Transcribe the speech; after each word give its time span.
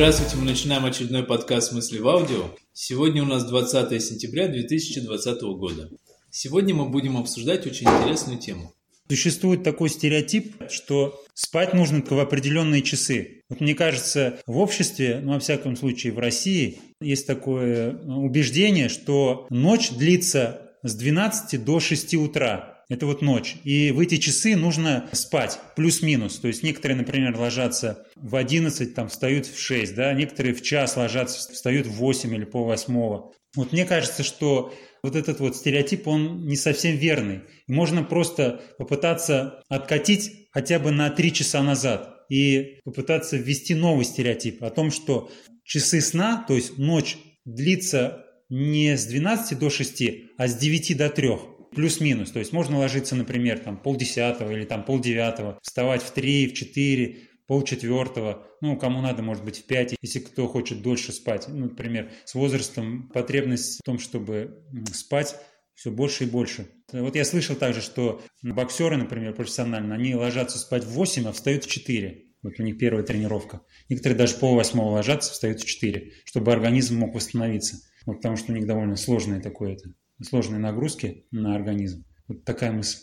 Здравствуйте, 0.00 0.36
мы 0.36 0.46
начинаем 0.46 0.86
очередной 0.86 1.24
подкаст 1.24 1.74
«Мысли 1.74 1.98
в 1.98 2.08
аудио». 2.08 2.56
Сегодня 2.72 3.22
у 3.22 3.26
нас 3.26 3.44
20 3.44 4.02
сентября 4.02 4.48
2020 4.48 5.42
года. 5.42 5.90
Сегодня 6.30 6.74
мы 6.74 6.88
будем 6.88 7.18
обсуждать 7.18 7.66
очень 7.66 7.86
интересную 7.86 8.38
тему. 8.38 8.72
Существует 9.10 9.62
такой 9.62 9.90
стереотип, 9.90 10.54
что 10.70 11.22
спать 11.34 11.74
нужно 11.74 12.02
в 12.02 12.18
определенные 12.18 12.80
часы. 12.80 13.42
Вот 13.50 13.60
мне 13.60 13.74
кажется, 13.74 14.40
в 14.46 14.56
обществе, 14.56 15.20
ну, 15.22 15.34
во 15.34 15.38
всяком 15.38 15.76
случае, 15.76 16.14
в 16.14 16.18
России, 16.18 16.80
есть 17.02 17.26
такое 17.26 17.94
убеждение, 18.06 18.88
что 18.88 19.46
ночь 19.50 19.90
длится 19.90 20.72
с 20.82 20.94
12 20.94 21.62
до 21.62 21.78
6 21.78 22.14
утра. 22.14 22.79
Это 22.90 23.06
вот 23.06 23.22
ночь. 23.22 23.54
И 23.62 23.92
в 23.92 24.00
эти 24.00 24.16
часы 24.16 24.56
нужно 24.56 25.08
спать, 25.12 25.60
плюс-минус. 25.76 26.40
То 26.40 26.48
есть 26.48 26.64
некоторые, 26.64 26.98
например, 26.98 27.38
ложатся 27.38 28.04
в 28.16 28.34
11, 28.34 28.94
там, 28.94 29.08
встают 29.08 29.46
в 29.46 29.58
6, 29.58 29.94
да, 29.94 30.12
некоторые 30.12 30.54
в 30.54 30.60
час 30.60 30.96
ложатся, 30.96 31.52
встают 31.52 31.86
в 31.86 31.92
8 31.92 32.34
или 32.34 32.44
пол 32.44 32.64
восьмого. 32.64 33.32
Вот 33.54 33.72
мне 33.72 33.84
кажется, 33.84 34.24
что 34.24 34.74
вот 35.04 35.14
этот 35.14 35.38
вот 35.38 35.56
стереотип, 35.56 36.08
он 36.08 36.46
не 36.46 36.56
совсем 36.56 36.96
верный. 36.96 37.42
Можно 37.68 38.02
просто 38.02 38.60
попытаться 38.76 39.62
откатить 39.68 40.48
хотя 40.50 40.80
бы 40.80 40.90
на 40.90 41.10
3 41.10 41.32
часа 41.32 41.62
назад 41.62 42.24
и 42.28 42.80
попытаться 42.84 43.36
ввести 43.36 43.76
новый 43.76 44.04
стереотип 44.04 44.64
о 44.64 44.70
том, 44.70 44.90
что 44.90 45.30
часы 45.62 46.00
сна, 46.00 46.44
то 46.46 46.56
есть 46.56 46.76
ночь 46.76 47.18
длится 47.44 48.26
не 48.48 48.96
с 48.96 49.06
12 49.06 49.56
до 49.60 49.70
6, 49.70 50.02
а 50.36 50.48
с 50.48 50.56
9 50.56 50.96
до 50.96 51.08
3 51.08 51.28
плюс-минус. 51.74 52.30
То 52.30 52.38
есть 52.38 52.52
можно 52.52 52.78
ложиться, 52.78 53.16
например, 53.16 53.58
там 53.58 53.76
полдесятого 53.76 54.50
или 54.52 54.64
там 54.64 54.84
полдевятого, 54.84 55.58
вставать 55.62 56.02
в 56.02 56.10
три, 56.10 56.46
в 56.48 56.54
четыре, 56.54 57.18
полчетвертого, 57.50 58.46
ну, 58.60 58.76
кому 58.76 59.00
надо, 59.00 59.22
может 59.22 59.44
быть, 59.44 59.58
в 59.58 59.64
пять, 59.64 59.96
если 60.00 60.20
кто 60.20 60.46
хочет 60.46 60.82
дольше 60.82 61.10
спать. 61.10 61.46
Ну, 61.48 61.64
например, 61.64 62.12
с 62.24 62.36
возрастом 62.36 63.10
потребность 63.12 63.80
в 63.80 63.82
том, 63.82 63.98
чтобы 63.98 64.62
спать 64.92 65.34
все 65.74 65.90
больше 65.90 66.24
и 66.24 66.26
больше. 66.28 66.68
Вот 66.92 67.16
я 67.16 67.24
слышал 67.24 67.56
также, 67.56 67.80
что 67.80 68.22
боксеры, 68.42 68.96
например, 68.96 69.34
профессионально, 69.34 69.96
они 69.96 70.14
ложатся 70.14 70.58
спать 70.58 70.84
в 70.84 70.90
8, 70.90 71.26
а 71.26 71.32
встают 71.32 71.64
в 71.64 71.68
4. 71.68 72.24
Вот 72.42 72.52
у 72.58 72.62
них 72.62 72.78
первая 72.78 73.02
тренировка. 73.02 73.62
Некоторые 73.88 74.16
даже 74.16 74.36
пол 74.36 74.54
восьмого 74.54 74.92
ложатся, 74.92 75.32
встают 75.32 75.60
в 75.60 75.66
4, 75.66 76.12
чтобы 76.26 76.52
организм 76.52 76.98
мог 76.98 77.16
восстановиться. 77.16 77.78
Вот 78.06 78.18
потому 78.18 78.36
что 78.36 78.52
у 78.52 78.54
них 78.54 78.66
довольно 78.66 78.94
сложное 78.94 79.40
такое 79.40 79.72
это 79.72 79.92
сложные 80.22 80.58
нагрузки 80.58 81.24
на 81.30 81.54
организм. 81.54 82.04
Вот 82.28 82.44
такая 82.44 82.72
мысль. 82.72 82.98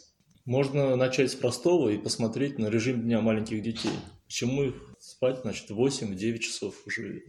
Можно 0.46 0.96
начать 0.96 1.32
с 1.32 1.36
простого 1.36 1.90
и 1.90 1.98
посмотреть 1.98 2.58
на 2.58 2.70
режим 2.70 3.02
дня 3.02 3.20
маленьких 3.22 3.62
детей. 3.62 3.92
Почему 4.26 4.64
их 4.64 4.76
спать, 5.00 5.40
значит, 5.42 5.70
8-9 5.70 6.40
часов 6.40 6.76
уже. 6.86 7.24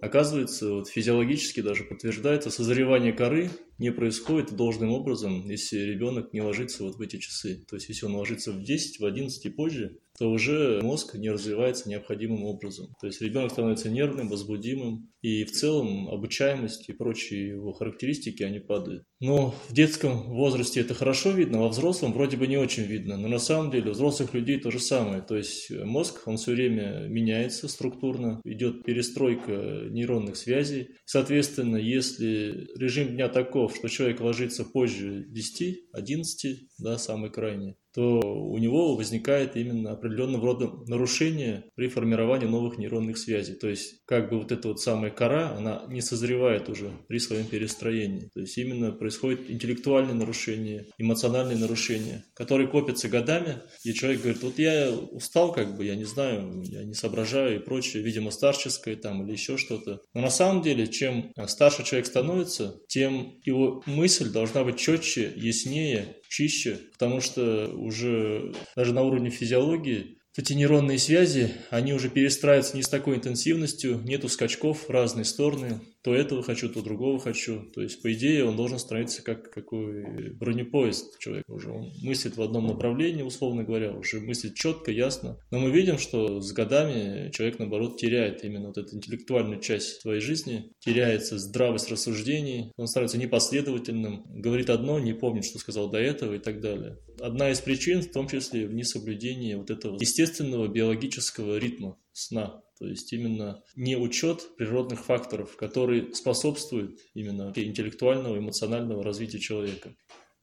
Оказывается, 0.00 0.72
вот 0.72 0.88
физиологически 0.88 1.60
даже 1.60 1.84
подтверждается, 1.84 2.50
созревание 2.50 3.12
коры 3.12 3.50
не 3.78 3.92
происходит 3.92 4.56
должным 4.56 4.90
образом, 4.90 5.48
если 5.48 5.78
ребенок 5.78 6.32
не 6.32 6.40
ложится 6.40 6.82
вот 6.82 6.96
в 6.96 7.00
эти 7.00 7.18
часы. 7.18 7.64
То 7.68 7.76
есть, 7.76 7.88
если 7.88 8.06
он 8.06 8.16
ложится 8.16 8.52
в 8.52 8.62
10, 8.62 8.98
в 8.98 9.04
11 9.04 9.44
и 9.44 9.50
позже, 9.50 9.98
то 10.18 10.30
уже 10.30 10.80
мозг 10.82 11.14
не 11.14 11.30
развивается 11.30 11.88
необходимым 11.88 12.44
образом. 12.44 12.94
То 13.00 13.06
есть 13.06 13.20
ребенок 13.20 13.52
становится 13.52 13.90
нервным, 13.90 14.28
возбудимым, 14.28 15.10
и 15.22 15.44
в 15.44 15.52
целом 15.52 16.08
обучаемость 16.08 16.88
и 16.88 16.92
прочие 16.92 17.48
его 17.48 17.72
характеристики, 17.72 18.42
они 18.42 18.58
падают. 18.58 19.04
Но 19.20 19.54
в 19.68 19.72
детском 19.72 20.34
возрасте 20.34 20.80
это 20.80 20.94
хорошо 20.94 21.30
видно, 21.30 21.60
во 21.60 21.68
взрослом 21.68 22.12
вроде 22.12 22.36
бы 22.36 22.46
не 22.46 22.56
очень 22.56 22.84
видно. 22.84 23.16
Но 23.16 23.28
на 23.28 23.38
самом 23.38 23.70
деле 23.70 23.90
у 23.90 23.94
взрослых 23.94 24.34
людей 24.34 24.58
то 24.58 24.70
же 24.70 24.80
самое. 24.80 25.22
То 25.22 25.36
есть 25.36 25.70
мозг, 25.70 26.22
он 26.26 26.36
все 26.36 26.52
время 26.52 27.06
меняется 27.08 27.68
структурно, 27.68 28.40
идет 28.44 28.84
перестройка 28.84 29.86
нейронных 29.90 30.36
связей. 30.36 30.88
Соответственно, 31.04 31.76
если 31.76 32.68
режим 32.76 33.10
дня 33.10 33.28
таков, 33.28 33.76
что 33.76 33.88
человек 33.88 34.20
ложится 34.20 34.64
позже 34.64 35.24
10, 35.28 35.90
11, 35.92 36.68
да, 36.78 36.98
самый 36.98 37.30
крайний, 37.30 37.76
то 37.94 38.20
у 38.20 38.58
него 38.58 38.96
возникает 38.96 39.56
именно 39.56 39.92
определенного 39.92 40.44
рода 40.46 40.70
нарушение 40.86 41.64
при 41.74 41.88
формировании 41.88 42.46
новых 42.46 42.78
нейронных 42.78 43.18
связей. 43.18 43.54
То 43.54 43.68
есть 43.68 44.02
как 44.06 44.30
бы 44.30 44.38
вот 44.38 44.52
эта 44.52 44.68
вот 44.68 44.80
самая 44.80 45.10
кора, 45.10 45.56
она 45.56 45.84
не 45.88 46.00
созревает 46.00 46.68
уже 46.68 46.90
при 47.08 47.18
своем 47.18 47.46
перестроении. 47.46 48.30
То 48.32 48.40
есть 48.40 48.56
именно 48.58 48.92
происходит 48.92 49.50
интеллектуальное 49.50 50.14
нарушение, 50.14 50.86
эмоциональное 50.98 51.56
нарушение, 51.56 52.24
которые 52.34 52.68
копятся 52.68 53.08
годами, 53.08 53.58
и 53.84 53.92
человек 53.92 54.22
говорит, 54.22 54.42
вот 54.42 54.58
я 54.58 54.90
устал 54.90 55.52
как 55.52 55.76
бы, 55.76 55.84
я 55.84 55.94
не 55.94 56.04
знаю, 56.04 56.62
я 56.64 56.84
не 56.84 56.94
соображаю 56.94 57.56
и 57.56 57.64
прочее, 57.64 58.02
видимо, 58.02 58.30
старческое 58.30 58.96
там 58.96 59.24
или 59.24 59.32
еще 59.32 59.56
что-то. 59.58 60.00
Но 60.14 60.20
на 60.20 60.30
самом 60.30 60.62
деле, 60.62 60.86
чем 60.86 61.32
старше 61.46 61.84
человек 61.84 62.06
становится, 62.06 62.80
тем 62.88 63.34
его 63.44 63.82
мысль 63.86 64.30
должна 64.30 64.64
быть 64.64 64.78
четче, 64.78 65.32
яснее, 65.36 66.16
чище, 66.32 66.78
потому 66.92 67.20
что 67.20 67.68
уже 67.74 68.54
даже 68.74 68.94
на 68.94 69.02
уровне 69.02 69.28
физиологии 69.30 70.18
эти 70.34 70.54
нейронные 70.54 70.98
связи, 70.98 71.52
они 71.68 71.92
уже 71.92 72.08
перестраиваются 72.08 72.74
не 72.74 72.82
с 72.82 72.88
такой 72.88 73.16
интенсивностью, 73.16 74.00
нету 74.02 74.30
скачков 74.30 74.88
в 74.88 74.90
разные 74.90 75.26
стороны, 75.26 75.80
то 76.02 76.14
этого 76.14 76.42
хочу, 76.42 76.68
то 76.68 76.82
другого 76.82 77.18
хочу. 77.18 77.70
То 77.70 77.80
есть, 77.80 78.02
по 78.02 78.12
идее, 78.12 78.44
он 78.44 78.56
должен 78.56 78.78
становиться 78.78 79.22
как 79.22 79.50
какой 79.50 80.30
бронепоезд 80.30 81.18
человек 81.18 81.44
уже. 81.48 81.70
Он 81.70 81.92
мыслит 82.02 82.36
в 82.36 82.42
одном 82.42 82.66
направлении, 82.66 83.22
условно 83.22 83.62
говоря, 83.62 83.92
уже 83.92 84.20
мыслит 84.20 84.54
четко, 84.54 84.90
ясно. 84.90 85.38
Но 85.50 85.60
мы 85.60 85.70
видим, 85.70 85.98
что 85.98 86.40
с 86.40 86.52
годами 86.52 87.30
человек, 87.30 87.58
наоборот, 87.58 87.98
теряет 87.98 88.44
именно 88.44 88.68
вот 88.68 88.78
эту 88.78 88.96
интеллектуальную 88.96 89.60
часть 89.60 90.00
своей 90.00 90.20
жизни, 90.20 90.72
теряется 90.80 91.38
здравость 91.38 91.90
рассуждений, 91.90 92.72
он 92.76 92.88
становится 92.88 93.18
непоследовательным, 93.18 94.24
говорит 94.28 94.70
одно, 94.70 94.98
не 94.98 95.12
помнит, 95.12 95.44
что 95.44 95.58
сказал 95.58 95.88
до 95.88 95.98
этого 95.98 96.34
и 96.34 96.38
так 96.38 96.60
далее. 96.60 96.98
Одна 97.20 97.50
из 97.50 97.60
причин, 97.60 98.02
в 98.02 98.10
том 98.10 98.28
числе 98.28 98.66
в 98.66 98.74
несоблюдении 98.74 99.54
вот 99.54 99.70
этого 99.70 99.98
естественного 100.00 100.66
биологического 100.66 101.58
ритма 101.58 101.96
сна. 102.12 102.61
То 102.82 102.88
есть 102.88 103.12
именно 103.12 103.62
не 103.76 103.96
учет 103.96 104.56
природных 104.56 105.04
факторов, 105.04 105.54
которые 105.54 106.12
способствуют 106.14 106.98
именно 107.14 107.52
интеллектуального, 107.54 108.36
эмоционального 108.36 109.04
развития 109.04 109.38
человека. 109.38 109.94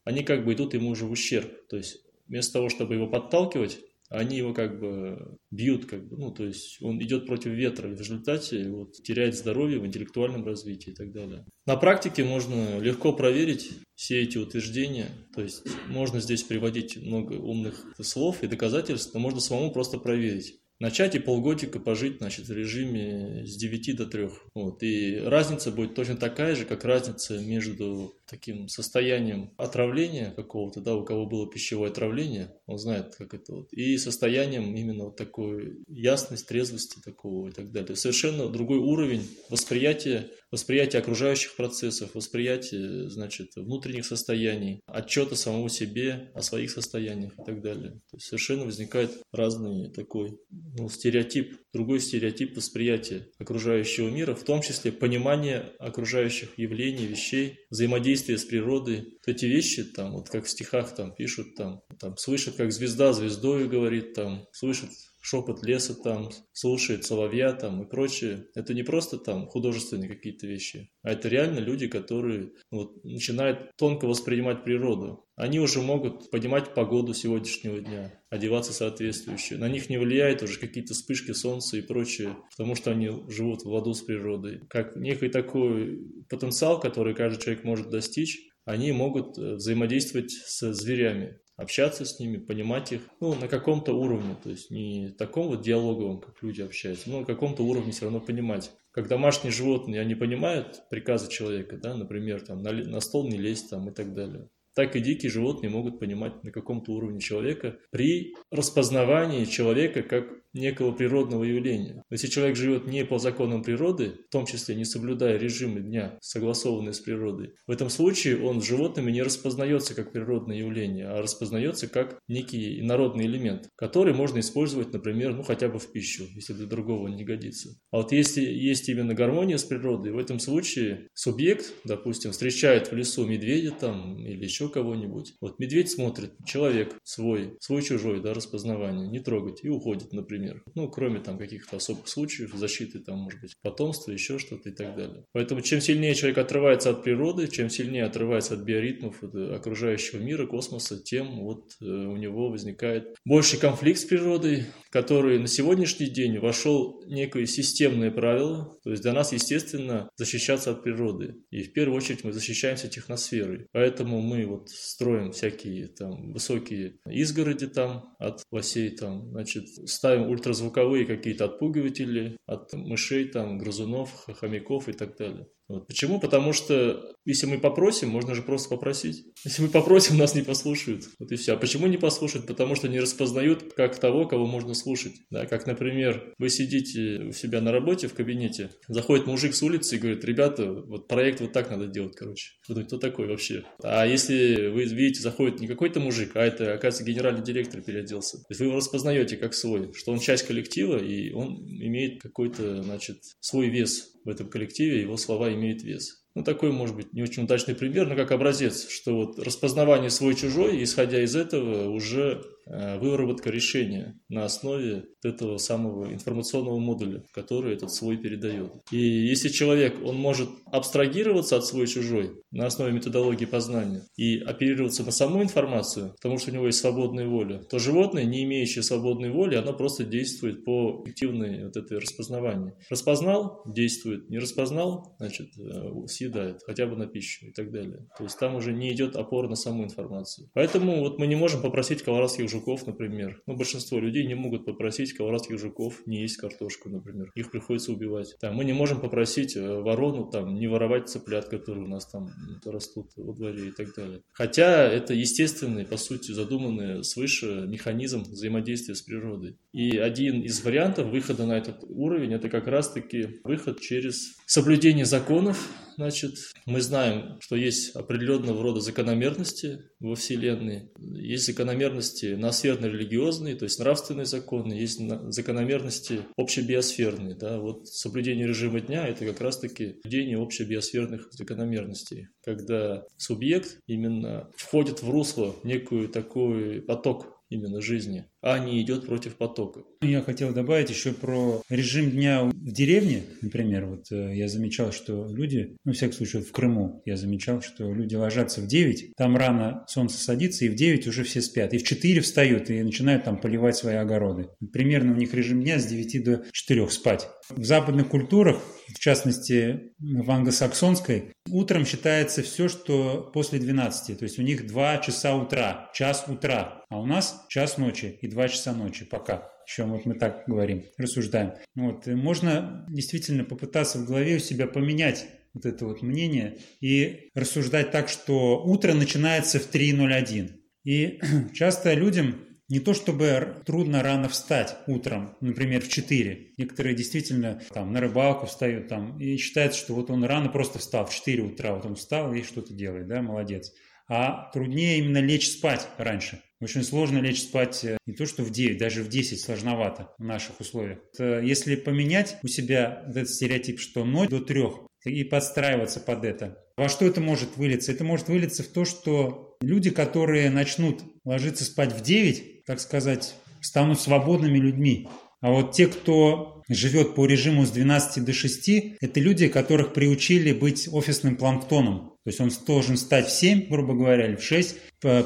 Они 0.05 0.23
как 0.23 0.45
бы 0.45 0.53
идут 0.53 0.73
ему 0.73 0.91
уже 0.91 1.05
в 1.05 1.11
ущерб. 1.11 1.51
То 1.67 1.75
есть 1.75 1.97
вместо 2.29 2.53
того, 2.53 2.69
чтобы 2.69 2.93
его 2.93 3.07
подталкивать, 3.07 3.79
они 4.07 4.37
его 4.37 4.53
как 4.53 4.79
бы 4.79 5.37
бьют, 5.51 5.85
как 5.85 6.07
бы, 6.07 6.15
ну, 6.15 6.31
то 6.31 6.45
есть 6.45 6.81
он 6.81 7.03
идет 7.03 7.25
против 7.25 7.51
ветра, 7.51 7.89
в 7.89 7.99
результате 7.99 8.69
вот, 8.69 8.93
теряет 8.93 9.35
здоровье 9.35 9.79
в 9.79 9.85
интеллектуальном 9.85 10.45
развитии 10.45 10.91
и 10.91 10.95
так 10.95 11.11
далее. 11.11 11.45
На 11.65 11.75
практике 11.75 12.23
можно 12.23 12.79
легко 12.79 13.11
проверить 13.11 13.71
все 13.95 14.21
эти 14.21 14.37
утверждения, 14.37 15.09
то 15.35 15.41
есть 15.41 15.63
можно 15.89 16.21
здесь 16.21 16.43
приводить 16.43 16.95
много 16.95 17.33
умных 17.33 17.85
слов 18.01 18.43
и 18.43 18.47
доказательств, 18.47 19.13
но 19.13 19.19
можно 19.19 19.41
самому 19.41 19.71
просто 19.73 19.97
проверить 19.97 20.55
начать 20.79 21.15
и 21.15 21.19
полгодика 21.19 21.79
пожить 21.79 22.17
значит, 22.17 22.47
в 22.47 22.53
режиме 22.53 23.45
с 23.45 23.55
9 23.55 23.95
до 23.97 24.05
3. 24.05 24.29
Вот. 24.55 24.81
И 24.83 25.17
разница 25.17 25.71
будет 25.71 25.95
точно 25.95 26.15
такая 26.15 26.55
же, 26.55 26.65
как 26.65 26.85
разница 26.85 27.37
между 27.39 28.15
таким 28.25 28.67
состоянием 28.67 29.51
отравления 29.57 30.31
какого-то, 30.35 30.81
да, 30.81 30.95
у 30.95 31.03
кого 31.03 31.25
было 31.25 31.49
пищевое 31.49 31.89
отравление, 31.89 32.53
он 32.67 32.77
знает, 32.77 33.15
как 33.15 33.33
это 33.33 33.55
вот, 33.55 33.73
и 33.73 33.97
состоянием 33.97 34.75
именно 34.75 35.05
вот 35.05 35.15
такой 35.15 35.79
ясности, 35.87 36.47
трезвости 36.47 36.99
такого 37.03 37.49
и 37.49 37.51
так 37.51 37.71
далее. 37.71 37.95
Совершенно 37.95 38.47
другой 38.47 38.77
уровень 38.77 39.27
восприятия, 39.49 40.29
восприятия 40.51 40.99
окружающих 40.99 41.55
процессов, 41.55 42.15
восприятия, 42.15 43.09
значит, 43.09 43.55
внутренних 43.55 44.05
состояний, 44.05 44.81
отчета 44.87 45.35
самому 45.35 45.69
себе 45.69 46.31
о 46.33 46.41
своих 46.41 46.71
состояниях 46.71 47.33
и 47.33 47.43
так 47.43 47.61
далее. 47.61 47.91
То 48.09 48.17
есть 48.17 48.27
совершенно 48.27 48.65
возникает 48.65 49.11
разный 49.31 49.91
такой 49.91 50.39
ну, 50.49 50.89
стереотип, 50.89 51.57
другой 51.73 51.99
стереотип 51.99 52.57
восприятия 52.57 53.27
окружающего 53.37 54.09
мира, 54.09 54.35
в 54.35 54.43
том 54.43 54.61
числе 54.61 54.91
понимание 54.91 55.71
окружающих 55.79 56.57
явлений, 56.57 57.05
вещей, 57.05 57.59
взаимодействие 57.69 58.37
с 58.37 58.45
природой. 58.45 59.17
Вот 59.25 59.27
эти 59.27 59.45
вещи, 59.45 59.83
там, 59.83 60.13
вот 60.13 60.29
как 60.29 60.45
в 60.45 60.49
стихах 60.49 60.95
там 60.95 61.13
пишут, 61.13 61.55
там, 61.55 61.81
там 61.99 62.17
слышат, 62.17 62.55
как 62.55 62.71
звезда 62.71 63.13
звездою 63.13 63.69
говорит, 63.69 64.13
там, 64.13 64.47
слышат 64.51 64.89
шепот 65.21 65.63
леса 65.63 65.95
там, 65.95 66.29
слушает 66.53 67.05
соловья 67.05 67.53
там 67.53 67.83
и 67.83 67.89
прочее. 67.89 68.47
Это 68.55 68.73
не 68.73 68.83
просто 68.83 69.17
там 69.17 69.47
художественные 69.47 70.09
какие-то 70.09 70.47
вещи, 70.47 70.91
а 71.01 71.11
это 71.11 71.27
реально 71.29 71.59
люди, 71.59 71.87
которые 71.87 72.51
вот, 72.71 73.03
начинают 73.03 73.75
тонко 73.77 74.05
воспринимать 74.05 74.63
природу. 74.63 75.25
Они 75.35 75.59
уже 75.59 75.81
могут 75.81 76.29
понимать 76.31 76.73
погоду 76.73 77.13
сегодняшнего 77.13 77.79
дня, 77.79 78.21
одеваться 78.29 78.73
соответствующе. 78.73 79.55
На 79.55 79.69
них 79.69 79.89
не 79.89 79.97
влияют 79.97 80.43
уже 80.43 80.59
какие-то 80.59 80.93
вспышки 80.93 81.31
солнца 81.31 81.77
и 81.77 81.81
прочее, 81.81 82.35
потому 82.51 82.75
что 82.75 82.91
они 82.91 83.09
живут 83.29 83.63
в 83.63 83.67
ладу 83.67 83.93
с 83.93 84.01
природой. 84.01 84.61
Как 84.69 84.97
некий 84.97 85.29
такой 85.29 86.01
потенциал, 86.29 86.79
который 86.79 87.15
каждый 87.15 87.41
человек 87.41 87.63
может 87.63 87.89
достичь, 87.89 88.49
они 88.65 88.91
могут 88.91 89.37
э, 89.37 89.55
взаимодействовать 89.55 90.31
с 90.31 90.73
зверями. 90.73 91.39
Общаться 91.59 92.05
с 92.05 92.19
ними, 92.19 92.37
понимать 92.37 92.91
их, 92.91 93.01
ну, 93.19 93.35
на 93.35 93.47
каком-то 93.47 93.93
уровне, 93.93 94.35
то 94.41 94.49
есть 94.49 94.71
не 94.71 95.09
таком 95.09 95.47
вот 95.47 95.61
диалоговом, 95.61 96.21
как 96.21 96.41
люди 96.41 96.61
общаются, 96.61 97.09
но 97.09 97.19
на 97.19 97.25
каком-то 97.25 97.63
уровне 97.63 97.91
все 97.91 98.05
равно 98.05 98.21
понимать. 98.21 98.71
Как 98.91 99.07
домашние 99.07 99.51
животные, 99.51 100.01
они 100.01 100.15
понимают 100.15 100.83
приказы 100.89 101.29
человека, 101.29 101.77
да, 101.77 101.95
например, 101.95 102.41
там, 102.41 102.61
на, 102.63 102.71
на 102.71 102.99
стол 103.01 103.27
не 103.27 103.37
лезть 103.37 103.69
там 103.69 103.89
и 103.89 103.91
так 103.91 104.13
далее 104.13 104.49
так 104.79 104.95
и 104.95 105.01
дикие 105.01 105.29
животные 105.29 105.69
могут 105.69 105.99
понимать 105.99 106.41
на 106.41 106.51
каком-то 106.51 106.93
уровне 106.93 107.19
человека 107.19 107.77
при 107.91 108.33
распознавании 108.49 109.43
человека 109.43 110.03
как 110.03 110.39
некого 110.53 110.91
природного 110.91 111.43
явления. 111.43 112.03
Если 112.09 112.27
человек 112.27 112.55
живет 112.55 112.87
не 112.87 113.05
по 113.05 113.19
законам 113.19 113.63
природы, 113.63 114.13
в 114.27 114.31
том 114.31 114.45
числе 114.45 114.75
не 114.75 114.85
соблюдая 114.85 115.37
режимы 115.37 115.81
дня, 115.81 116.17
согласованные 116.21 116.93
с 116.93 116.99
природой, 116.99 117.53
в 117.67 117.71
этом 117.71 117.89
случае 117.89 118.43
он 118.43 118.61
с 118.61 118.65
животными 118.65 119.11
не 119.11 119.21
распознается 119.21 119.93
как 119.93 120.11
природное 120.11 120.57
явление, 120.57 121.07
а 121.07 121.21
распознается 121.21 121.87
как 121.87 122.19
некий 122.27 122.79
инородный 122.79 123.25
элемент, 123.25 123.69
который 123.75 124.13
можно 124.13 124.39
использовать, 124.39 124.91
например, 124.93 125.33
ну 125.33 125.43
хотя 125.43 125.67
бы 125.67 125.77
в 125.77 125.91
пищу, 125.91 126.23
если 126.33 126.53
для 126.53 126.65
другого 126.65 127.07
не 127.07 127.23
годится. 127.23 127.69
А 127.91 127.97
вот 127.97 128.11
если 128.11 128.41
есть 128.41 128.89
именно 128.89 129.13
гармония 129.13 129.57
с 129.57 129.63
природой, 129.63 130.11
в 130.11 130.17
этом 130.17 130.39
случае 130.39 131.09
субъект, 131.13 131.73
допустим, 131.83 132.31
встречает 132.31 132.91
в 132.91 132.95
лесу 132.95 133.25
медведя 133.25 133.71
там 133.71 134.17
или 134.25 134.43
еще 134.43 134.68
кого-нибудь. 134.69 135.33
Вот 135.41 135.59
медведь 135.59 135.91
смотрит, 135.91 136.33
человек 136.45 136.95
свой, 137.03 137.57
свой-чужой, 137.59 138.21
да, 138.21 138.33
распознавание, 138.33 139.07
не 139.07 139.19
трогать 139.19 139.59
и 139.63 139.69
уходит, 139.69 140.13
например. 140.13 140.63
Ну, 140.75 140.89
кроме 140.89 141.19
там 141.19 141.37
каких-то 141.37 141.77
особых 141.77 142.07
случаев, 142.07 142.53
защиты 142.53 142.99
там, 142.99 143.19
может 143.19 143.41
быть, 143.41 143.55
потомства, 143.61 144.11
еще 144.11 144.39
что-то 144.39 144.69
и 144.69 144.73
так 144.73 144.95
далее. 144.95 145.25
Поэтому 145.33 145.61
чем 145.61 145.81
сильнее 145.81 146.15
человек 146.15 146.37
отрывается 146.37 146.91
от 146.91 147.03
природы, 147.03 147.47
чем 147.47 147.69
сильнее 147.69 148.05
отрывается 148.05 148.55
от 148.55 148.61
биоритмов 148.61 149.23
от 149.23 149.35
окружающего 149.35 150.19
мира, 150.19 150.45
космоса, 150.45 151.01
тем 151.01 151.43
вот 151.43 151.71
э, 151.81 151.85
у 151.85 152.17
него 152.17 152.49
возникает 152.49 153.15
больший 153.25 153.59
конфликт 153.59 153.99
с 153.99 154.05
природой, 154.05 154.65
который 154.91 155.39
на 155.39 155.47
сегодняшний 155.47 156.09
день 156.09 156.39
вошел 156.39 157.01
некое 157.05 157.45
системное 157.45 158.11
правило. 158.11 158.77
То 158.83 158.91
есть 158.91 159.03
для 159.03 159.13
нас, 159.13 159.31
естественно, 159.31 160.09
защищаться 160.15 160.71
от 160.71 160.83
природы. 160.83 161.35
И 161.51 161.63
в 161.63 161.73
первую 161.73 161.97
очередь 161.97 162.23
мы 162.23 162.33
защищаемся 162.33 162.87
техносферой. 162.87 163.67
Поэтому 163.71 164.21
мы 164.21 164.45
вот 164.45 164.58
строим 164.67 165.31
всякие 165.31 165.87
там 165.87 166.33
высокие 166.33 166.99
изгороди 167.05 167.67
там 167.67 168.15
от 168.19 168.41
лосей 168.51 168.89
там, 168.91 169.29
значит, 169.31 169.67
ставим 169.89 170.29
ультразвуковые 170.29 171.05
какие-то 171.05 171.45
отпугиватели 171.45 172.37
от 172.45 172.73
мышей, 172.73 173.25
там, 173.29 173.57
грызунов, 173.57 174.25
хомяков 174.39 174.89
и 174.89 174.93
так 174.93 175.17
далее. 175.17 175.47
Вот. 175.69 175.87
Почему? 175.87 176.19
Потому 176.19 176.51
что 176.51 177.13
если 177.25 177.45
мы 177.45 177.59
попросим, 177.59 178.09
можно 178.09 178.33
же 178.33 178.41
просто 178.41 178.69
попросить. 178.69 179.23
Если 179.45 179.61
мы 179.61 179.67
попросим, 179.69 180.17
нас 180.17 180.33
не 180.33 180.41
послушают. 180.41 181.05
Вот 181.19 181.31
и 181.31 181.35
все. 181.35 181.53
А 181.53 181.57
почему 181.57 181.85
не 181.85 181.97
послушают? 181.97 182.47
Потому 182.47 182.73
что 182.73 182.89
не 182.89 182.99
распознают 182.99 183.73
как 183.73 183.99
того, 183.99 184.25
кого 184.27 184.47
можно 184.47 184.73
слушать. 184.73 185.13
Да, 185.29 185.45
как, 185.45 185.67
например, 185.67 186.33
вы 186.39 186.49
сидите 186.49 187.19
у 187.19 187.31
себя 187.31 187.61
на 187.61 187.71
работе 187.71 188.07
в 188.07 188.15
кабинете, 188.15 188.71
заходит 188.87 189.27
мужик 189.27 189.53
с 189.53 189.61
улицы 189.61 189.95
и 189.95 189.99
говорит, 189.99 190.25
ребята, 190.25 190.73
вот 190.73 191.07
проект 191.07 191.39
вот 191.39 191.53
так 191.53 191.69
надо 191.69 191.85
делать, 191.85 192.15
короче. 192.15 192.53
Вы 192.67 192.75
думаете, 192.75 192.87
кто 192.87 192.97
такой 192.97 193.27
вообще? 193.27 193.63
А 193.83 194.07
если 194.07 194.69
вы 194.69 194.85
видите, 194.85 195.21
заходит 195.21 195.59
не 195.59 195.67
какой-то 195.67 195.99
мужик, 195.99 196.31
а 196.33 196.43
это, 196.43 196.73
оказывается, 196.73 197.03
генеральный 197.03 197.43
директор 197.43 197.81
переоделся. 197.81 198.37
То 198.37 198.45
есть 198.49 198.59
вы 198.59 198.67
его 198.67 198.77
распознаете 198.77 199.37
как 199.37 199.53
свой, 199.53 199.93
что 199.93 200.11
он 200.11 200.19
часть 200.19 200.47
коллектива, 200.47 200.97
и 200.97 201.31
он 201.31 201.63
имеет 201.67 202.21
какой-то, 202.23 202.81
значит, 202.81 203.19
свой 203.39 203.69
вес 203.69 204.09
в 204.29 204.31
этом 204.31 204.49
коллективе, 204.49 205.01
его 205.01 205.17
слова 205.17 205.51
имеют 205.53 205.81
вес. 205.81 206.23
Ну, 206.39 206.45
такой, 206.45 206.71
может 206.71 206.95
быть, 206.95 207.11
не 207.11 207.21
очень 207.21 207.43
удачный 207.43 207.75
пример, 207.75 208.07
но 208.07 208.15
как 208.15 208.31
образец, 208.31 208.87
что 208.87 209.13
вот 209.13 209.39
распознавание 209.39 210.09
свой-чужой, 210.09 210.81
исходя 210.81 211.21
из 211.21 211.35
этого, 211.35 211.89
уже 211.89 212.41
Э, 212.71 212.99
выработка 212.99 213.49
решения 213.49 214.15
на 214.29 214.45
основе 214.45 215.05
этого 215.23 215.57
самого 215.57 216.13
информационного 216.13 216.77
модуля, 216.77 217.23
который 217.33 217.73
этот 217.73 217.91
свой 217.91 218.17
передает. 218.17 218.71
И 218.91 218.99
если 218.99 219.49
человек, 219.49 219.95
он 220.05 220.17
может 220.17 220.49
абстрагироваться 220.67 221.57
от 221.57 221.65
свой-чужой 221.65 222.43
на 222.51 222.67
основе 222.67 222.91
методологии 222.91 223.45
познания 223.45 224.03
и 224.17 224.37
оперироваться 224.37 225.03
на 225.03 225.09
саму 225.09 225.41
информацию, 225.41 226.13
потому 226.17 226.37
что 226.37 226.51
у 226.51 226.53
него 226.53 226.67
есть 226.67 226.79
свободная 226.79 227.27
воля, 227.27 227.57
то 227.57 227.79
животное, 227.79 228.25
не 228.25 228.43
имеющее 228.43 228.83
свободной 228.83 229.31
воли, 229.31 229.55
оно 229.55 229.73
просто 229.73 230.03
действует 230.03 230.63
по 230.63 231.01
эффективной 231.03 231.65
вот 231.65 231.75
этой 231.75 231.97
распознаванию. 231.97 232.75
Распознал– 232.91 233.63
действует, 233.65 234.29
не 234.29 234.37
распознал– 234.37 235.15
значит, 235.17 235.47
э, 235.57 235.89
съедает, 236.29 236.61
хотя 236.65 236.85
бы 236.85 236.95
на 236.95 237.07
пищу 237.07 237.47
и 237.47 237.51
так 237.51 237.71
далее. 237.71 238.07
То 238.17 238.23
есть 238.23 238.37
там 238.39 238.55
уже 238.55 238.73
не 238.73 238.91
идет 238.93 239.15
опора 239.15 239.47
на 239.47 239.55
саму 239.55 239.83
информацию. 239.83 240.49
Поэтому 240.53 240.99
вот 240.99 241.19
мы 241.19 241.27
не 241.27 241.35
можем 241.35 241.61
попросить 241.61 242.03
колорадских 242.03 242.49
жуков 242.49 242.85
например. 242.85 243.41
Ну, 243.45 243.55
большинство 243.55 243.99
людей 243.99 244.25
не 244.25 244.35
могут 244.35 244.65
попросить 244.65 245.13
колорадских 245.13 245.59
жуков 245.59 246.05
не 246.05 246.21
есть 246.21 246.37
картошку, 246.37 246.89
например. 246.89 247.31
Их 247.35 247.51
приходится 247.51 247.91
убивать. 247.91 248.35
Там, 248.39 248.55
мы 248.55 248.65
не 248.65 248.73
можем 248.73 248.99
попросить 249.01 249.55
э, 249.55 249.79
ворону 249.81 250.29
там, 250.29 250.55
не 250.55 250.67
воровать 250.67 251.09
цыплят, 251.09 251.49
которые 251.49 251.85
у 251.85 251.87
нас 251.87 252.05
там 252.05 252.29
растут 252.65 253.11
во 253.15 253.33
дворе 253.33 253.69
и 253.69 253.71
так 253.71 253.93
далее. 253.95 254.21
Хотя 254.31 254.87
это 254.87 255.13
естественный, 255.13 255.85
по 255.85 255.97
сути, 255.97 256.31
задуманный 256.31 257.03
свыше 257.03 257.65
механизм 257.67 258.23
взаимодействия 258.23 258.95
с 258.95 259.01
природой. 259.01 259.57
И 259.71 259.97
один 259.97 260.41
из 260.41 260.63
вариантов 260.63 261.07
выхода 261.07 261.45
на 261.45 261.57
этот 261.57 261.83
уровень– 261.87 262.33
это 262.35 262.49
как 262.49 262.67
раз-таки 262.67 263.39
выход 263.43 263.79
через 263.81 264.35
соблюдение 264.45 265.05
законов, 265.05 265.69
Значит, 265.99 266.37
мы 266.65 266.79
знаем, 266.79 267.41
что 267.41 267.57
есть 267.57 267.93
определенного 267.93 268.63
рода 268.63 268.79
закономерности 268.79 269.81
во 269.99 270.15
Вселенной. 270.15 270.93
Есть 270.97 271.45
закономерности 271.45 272.35
ноосферно-религиозные, 272.35 273.55
то 273.57 273.65
есть 273.65 273.79
нравственные 273.79 274.23
законы, 274.23 274.71
есть 274.75 275.01
закономерности 275.33 276.21
общебиосферные. 276.37 277.35
Да? 277.35 277.59
Вот 277.59 277.89
соблюдение 277.89 278.47
режима 278.47 278.79
дня– 278.79 279.05
это 279.09 279.25
как 279.25 279.41
раз-таки 279.41 279.95
соблюдение 280.01 280.41
общебиосферных 280.41 281.33
закономерностей, 281.33 282.29
когда 282.45 283.03
субъект 283.17 283.81
именно 283.85 284.49
входит 284.55 285.03
в 285.03 285.09
русло, 285.09 285.53
некую 285.65 286.07
такой 286.07 286.81
поток 286.81 287.38
именно 287.49 287.81
жизни, 287.81 288.25
а 288.41 288.59
не 288.59 288.81
идет 288.81 289.05
против 289.05 289.35
потока. 289.35 289.81
Я 290.01 290.21
хотел 290.21 290.53
добавить 290.53 290.89
еще 290.89 291.11
про 291.11 291.61
режим 291.69 292.11
дня 292.11 292.43
в 292.43 292.71
деревне, 292.71 293.23
например. 293.41 293.85
Вот 293.85 294.11
э, 294.11 294.35
я 294.35 294.47
замечал, 294.47 294.91
что 294.91 295.27
люди, 295.27 295.77
ну, 295.83 295.91
в 295.91 295.95
всяком 295.95 296.25
в 296.25 296.51
Крыму 296.51 297.01
я 297.05 297.17
замечал, 297.17 297.61
что 297.61 297.91
люди 297.93 298.15
ложатся 298.15 298.61
в 298.61 298.67
9, 298.67 299.15
там 299.15 299.35
рано 299.37 299.85
солнце 299.87 300.17
садится, 300.17 300.65
и 300.65 300.69
в 300.69 300.75
9 300.75 301.07
уже 301.07 301.23
все 301.23 301.41
спят. 301.41 301.73
И 301.73 301.77
в 301.77 301.83
4 301.83 302.21
встают 302.21 302.69
и 302.69 302.81
начинают 302.83 303.23
там 303.23 303.39
поливать 303.39 303.75
свои 303.75 303.95
огороды. 303.95 304.49
Примерно 304.71 305.13
у 305.13 305.15
них 305.15 305.33
режим 305.33 305.61
дня 305.61 305.79
с 305.79 305.85
9 305.85 306.23
до 306.23 306.43
4 306.51 306.89
спать. 306.89 307.27
В 307.49 307.63
западных 307.63 308.09
культурах, 308.09 308.61
в 308.93 308.99
частности 308.99 309.91
в 309.99 310.29
англосаксонской, 310.29 311.33
утром 311.49 311.85
считается 311.85 312.41
все, 312.43 312.67
что 312.67 313.29
после 313.33 313.59
12. 313.59 314.17
То 314.17 314.23
есть 314.23 314.39
у 314.39 314.41
них 314.41 314.67
2 314.67 314.97
часа 314.97 315.35
утра, 315.35 315.89
час 315.93 316.25
утра. 316.27 316.83
А 316.89 316.99
у 316.99 317.05
нас 317.05 317.45
час 317.49 317.77
ночи 317.77 318.17
и 318.21 318.27
2 318.27 318.47
часа 318.49 318.73
ночи 318.73 319.05
пока. 319.05 319.51
Еще 319.67 319.83
вот 319.83 320.05
мы 320.05 320.15
так 320.15 320.43
говорим, 320.47 320.83
рассуждаем. 320.97 321.53
Вот. 321.75 322.07
И 322.07 322.15
можно 322.15 322.85
действительно 322.89 323.43
попытаться 323.43 323.99
в 323.99 324.05
голове 324.05 324.37
у 324.37 324.39
себя 324.39 324.65
поменять 324.65 325.27
вот 325.53 325.65
это 325.65 325.85
вот 325.85 326.01
мнение 326.01 326.57
и 326.79 327.29
рассуждать 327.35 327.91
так, 327.91 328.09
что 328.09 328.63
утро 328.63 328.93
начинается 328.93 329.59
в 329.59 329.71
3.01. 329.71 330.51
И 330.85 331.19
часто 331.53 331.93
людям 331.93 332.48
не 332.69 332.79
то 332.79 332.93
чтобы 332.93 333.55
трудно 333.65 334.03
рано 334.03 334.29
встать 334.29 334.77
утром, 334.87 335.35
например, 335.41 335.81
в 335.81 335.89
4. 335.89 336.53
Некоторые 336.57 336.95
действительно 336.95 337.61
там 337.73 337.91
на 337.91 337.99
рыбалку 337.99 338.45
встают 338.45 338.87
там 338.87 339.19
и 339.19 339.37
считается, 339.37 339.79
что 339.79 339.95
вот 339.95 340.09
он 340.09 340.23
рано 340.23 340.49
просто 340.49 340.79
встал 340.79 341.05
в 341.05 341.13
4 341.13 341.43
утра, 341.43 341.73
вот 341.73 341.85
он 341.85 341.95
встал 341.95 342.33
и 342.33 342.43
что-то 342.43 342.73
делает, 342.73 343.07
да, 343.07 343.21
молодец. 343.21 343.73
А 344.07 344.49
труднее 344.51 344.99
именно 344.99 345.19
лечь 345.19 345.49
спать 345.49 345.87
раньше. 345.97 346.41
Очень 346.61 346.83
сложно 346.83 347.19
лечь 347.19 347.41
спать 347.41 347.83
э, 347.85 347.97
не 348.05 348.13
то 348.13 348.25
что 348.25 348.43
в 348.43 348.49
9, 348.49 348.77
даже 348.77 349.03
в 349.03 349.07
10 349.07 349.39
сложновато 349.39 350.13
в 350.17 350.23
наших 350.23 350.59
условиях. 350.59 350.99
Если 351.17 351.75
поменять 351.75 352.37
у 352.43 352.47
себя 352.47 353.03
этот 353.07 353.29
стереотип, 353.29 353.79
что 353.79 354.03
ночь 354.03 354.29
до 354.29 354.41
3, 354.41 354.63
и 355.05 355.23
подстраиваться 355.23 356.01
под 356.01 356.25
это, 356.25 356.57
во 356.75 356.89
что 356.89 357.05
это 357.05 357.21
может 357.21 357.55
вылиться? 357.55 357.91
Это 357.91 358.03
может 358.03 358.27
вылиться 358.27 358.63
в 358.63 358.67
то, 358.67 358.83
что 358.83 359.48
люди, 359.61 359.89
которые 359.89 360.49
начнут 360.49 361.01
ложиться 361.25 361.65
спать 361.65 361.93
в 361.93 362.01
9, 362.01 362.65
так 362.65 362.79
сказать, 362.79 363.35
станут 363.61 363.99
свободными 363.99 364.57
людьми. 364.57 365.07
А 365.41 365.51
вот 365.51 365.71
те, 365.71 365.87
кто 365.87 366.61
живет 366.69 367.15
по 367.15 367.25
режиму 367.25 367.65
с 367.65 367.71
12 367.71 368.23
до 368.23 368.33
6, 368.33 368.69
это 368.99 369.19
люди, 369.19 369.47
которых 369.47 369.93
приучили 369.93 370.53
быть 370.53 370.87
офисным 370.91 371.35
планктоном. 371.35 372.13
То 372.29 372.43
есть 372.43 372.59
он 372.59 372.65
должен 372.67 372.95
встать 372.95 373.27
в 373.27 373.31
7, 373.31 373.69
грубо 373.69 373.95
говоря, 373.95 374.27
или 374.27 374.35
в 374.35 374.43
6, 374.43 374.75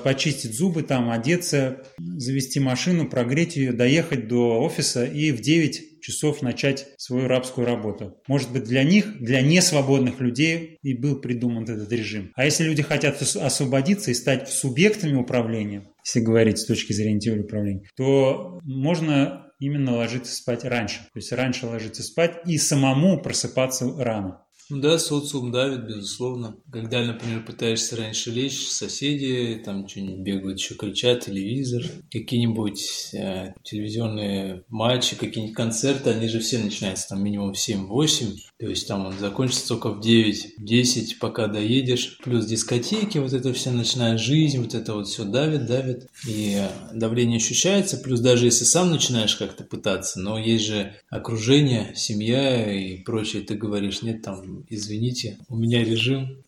почистить 0.05 0.55
зубы, 0.55 0.83
там 0.83 1.09
одеться, 1.09 1.83
завести 1.97 2.61
машину, 2.61 3.09
прогреть 3.09 3.57
ее, 3.57 3.73
доехать 3.73 4.29
до 4.29 4.61
офиса 4.61 5.03
и 5.03 5.33
в 5.33 5.41
9 5.41 5.99
часов 6.01 6.41
начать 6.41 6.87
свою 6.97 7.27
рабскую 7.27 7.67
работу. 7.67 8.21
Может 8.29 8.53
быть, 8.53 8.63
для 8.63 8.83
них, 8.83 9.19
для 9.19 9.41
несвободных 9.41 10.21
людей 10.21 10.77
и 10.81 10.93
был 10.93 11.19
придуман 11.19 11.63
этот 11.63 11.91
режим. 11.91 12.31
А 12.35 12.45
если 12.45 12.63
люди 12.63 12.83
хотят 12.83 13.21
освободиться 13.21 14.11
и 14.11 14.13
стать 14.13 14.47
субъектами 14.47 15.17
управления, 15.17 15.83
если 16.05 16.21
говорить 16.21 16.59
с 16.59 16.65
точки 16.65 16.93
зрения 16.93 17.19
теории 17.19 17.41
управления, 17.41 17.83
то 17.97 18.61
можно 18.63 19.47
именно 19.59 19.97
ложиться 19.97 20.33
спать 20.33 20.63
раньше. 20.63 20.99
То 20.99 21.19
есть 21.19 21.33
раньше 21.33 21.65
ложиться 21.65 22.01
спать 22.03 22.37
и 22.45 22.57
самому 22.57 23.21
просыпаться 23.21 23.93
рано. 23.97 24.42
Да, 24.81 24.97
социум 24.97 25.51
давит, 25.51 25.85
безусловно. 25.85 26.55
Когда, 26.71 27.03
например, 27.03 27.45
пытаешься 27.45 27.95
раньше 27.95 28.31
лечь, 28.31 28.67
соседи 28.67 29.61
там 29.63 29.87
что-нибудь 29.87 30.19
бегают, 30.23 30.59
еще 30.59 30.73
кричат, 30.75 31.25
телевизор, 31.25 31.83
какие-нибудь 32.11 33.13
э, 33.13 33.53
телевизионные 33.63 34.63
матчи, 34.69 35.15
какие-нибудь 35.15 35.55
концерты, 35.55 36.09
они 36.09 36.27
же 36.27 36.39
все 36.39 36.57
начинаются 36.57 37.09
там 37.09 37.23
минимум 37.23 37.53
в 37.53 37.57
7-8, 37.57 38.35
то 38.59 38.67
есть 38.67 38.87
там 38.87 39.05
он 39.05 39.13
закончится 39.19 39.67
только 39.67 39.89
в 39.89 39.99
9-10, 39.99 41.17
пока 41.19 41.47
доедешь. 41.47 42.17
Плюс 42.23 42.45
дискотеки, 42.45 43.19
вот 43.19 43.33
это 43.33 43.53
вся 43.53 43.71
ночная 43.71 44.17
жизнь, 44.17 44.59
вот 44.59 44.73
это 44.73 44.93
вот 44.93 45.07
все 45.07 45.23
давит, 45.23 45.65
давит. 45.65 46.07
И 46.27 46.61
давление 46.93 47.37
ощущается, 47.37 47.97
плюс 47.97 48.21
даже 48.21 48.45
если 48.45 48.63
сам 48.63 48.89
начинаешь 48.89 49.35
как-то 49.35 49.63
пытаться, 49.63 50.19
но 50.19 50.39
есть 50.39 50.65
же 50.65 50.95
окружение, 51.09 51.93
семья 51.95 52.73
и 52.73 53.03
прочее, 53.03 53.43
ты 53.43 53.55
говоришь, 53.55 54.01
нет, 54.01 54.21
там, 54.21 54.62
извините, 54.69 55.37
у 55.49 55.57
меня 55.57 55.83
режим, 55.83 56.43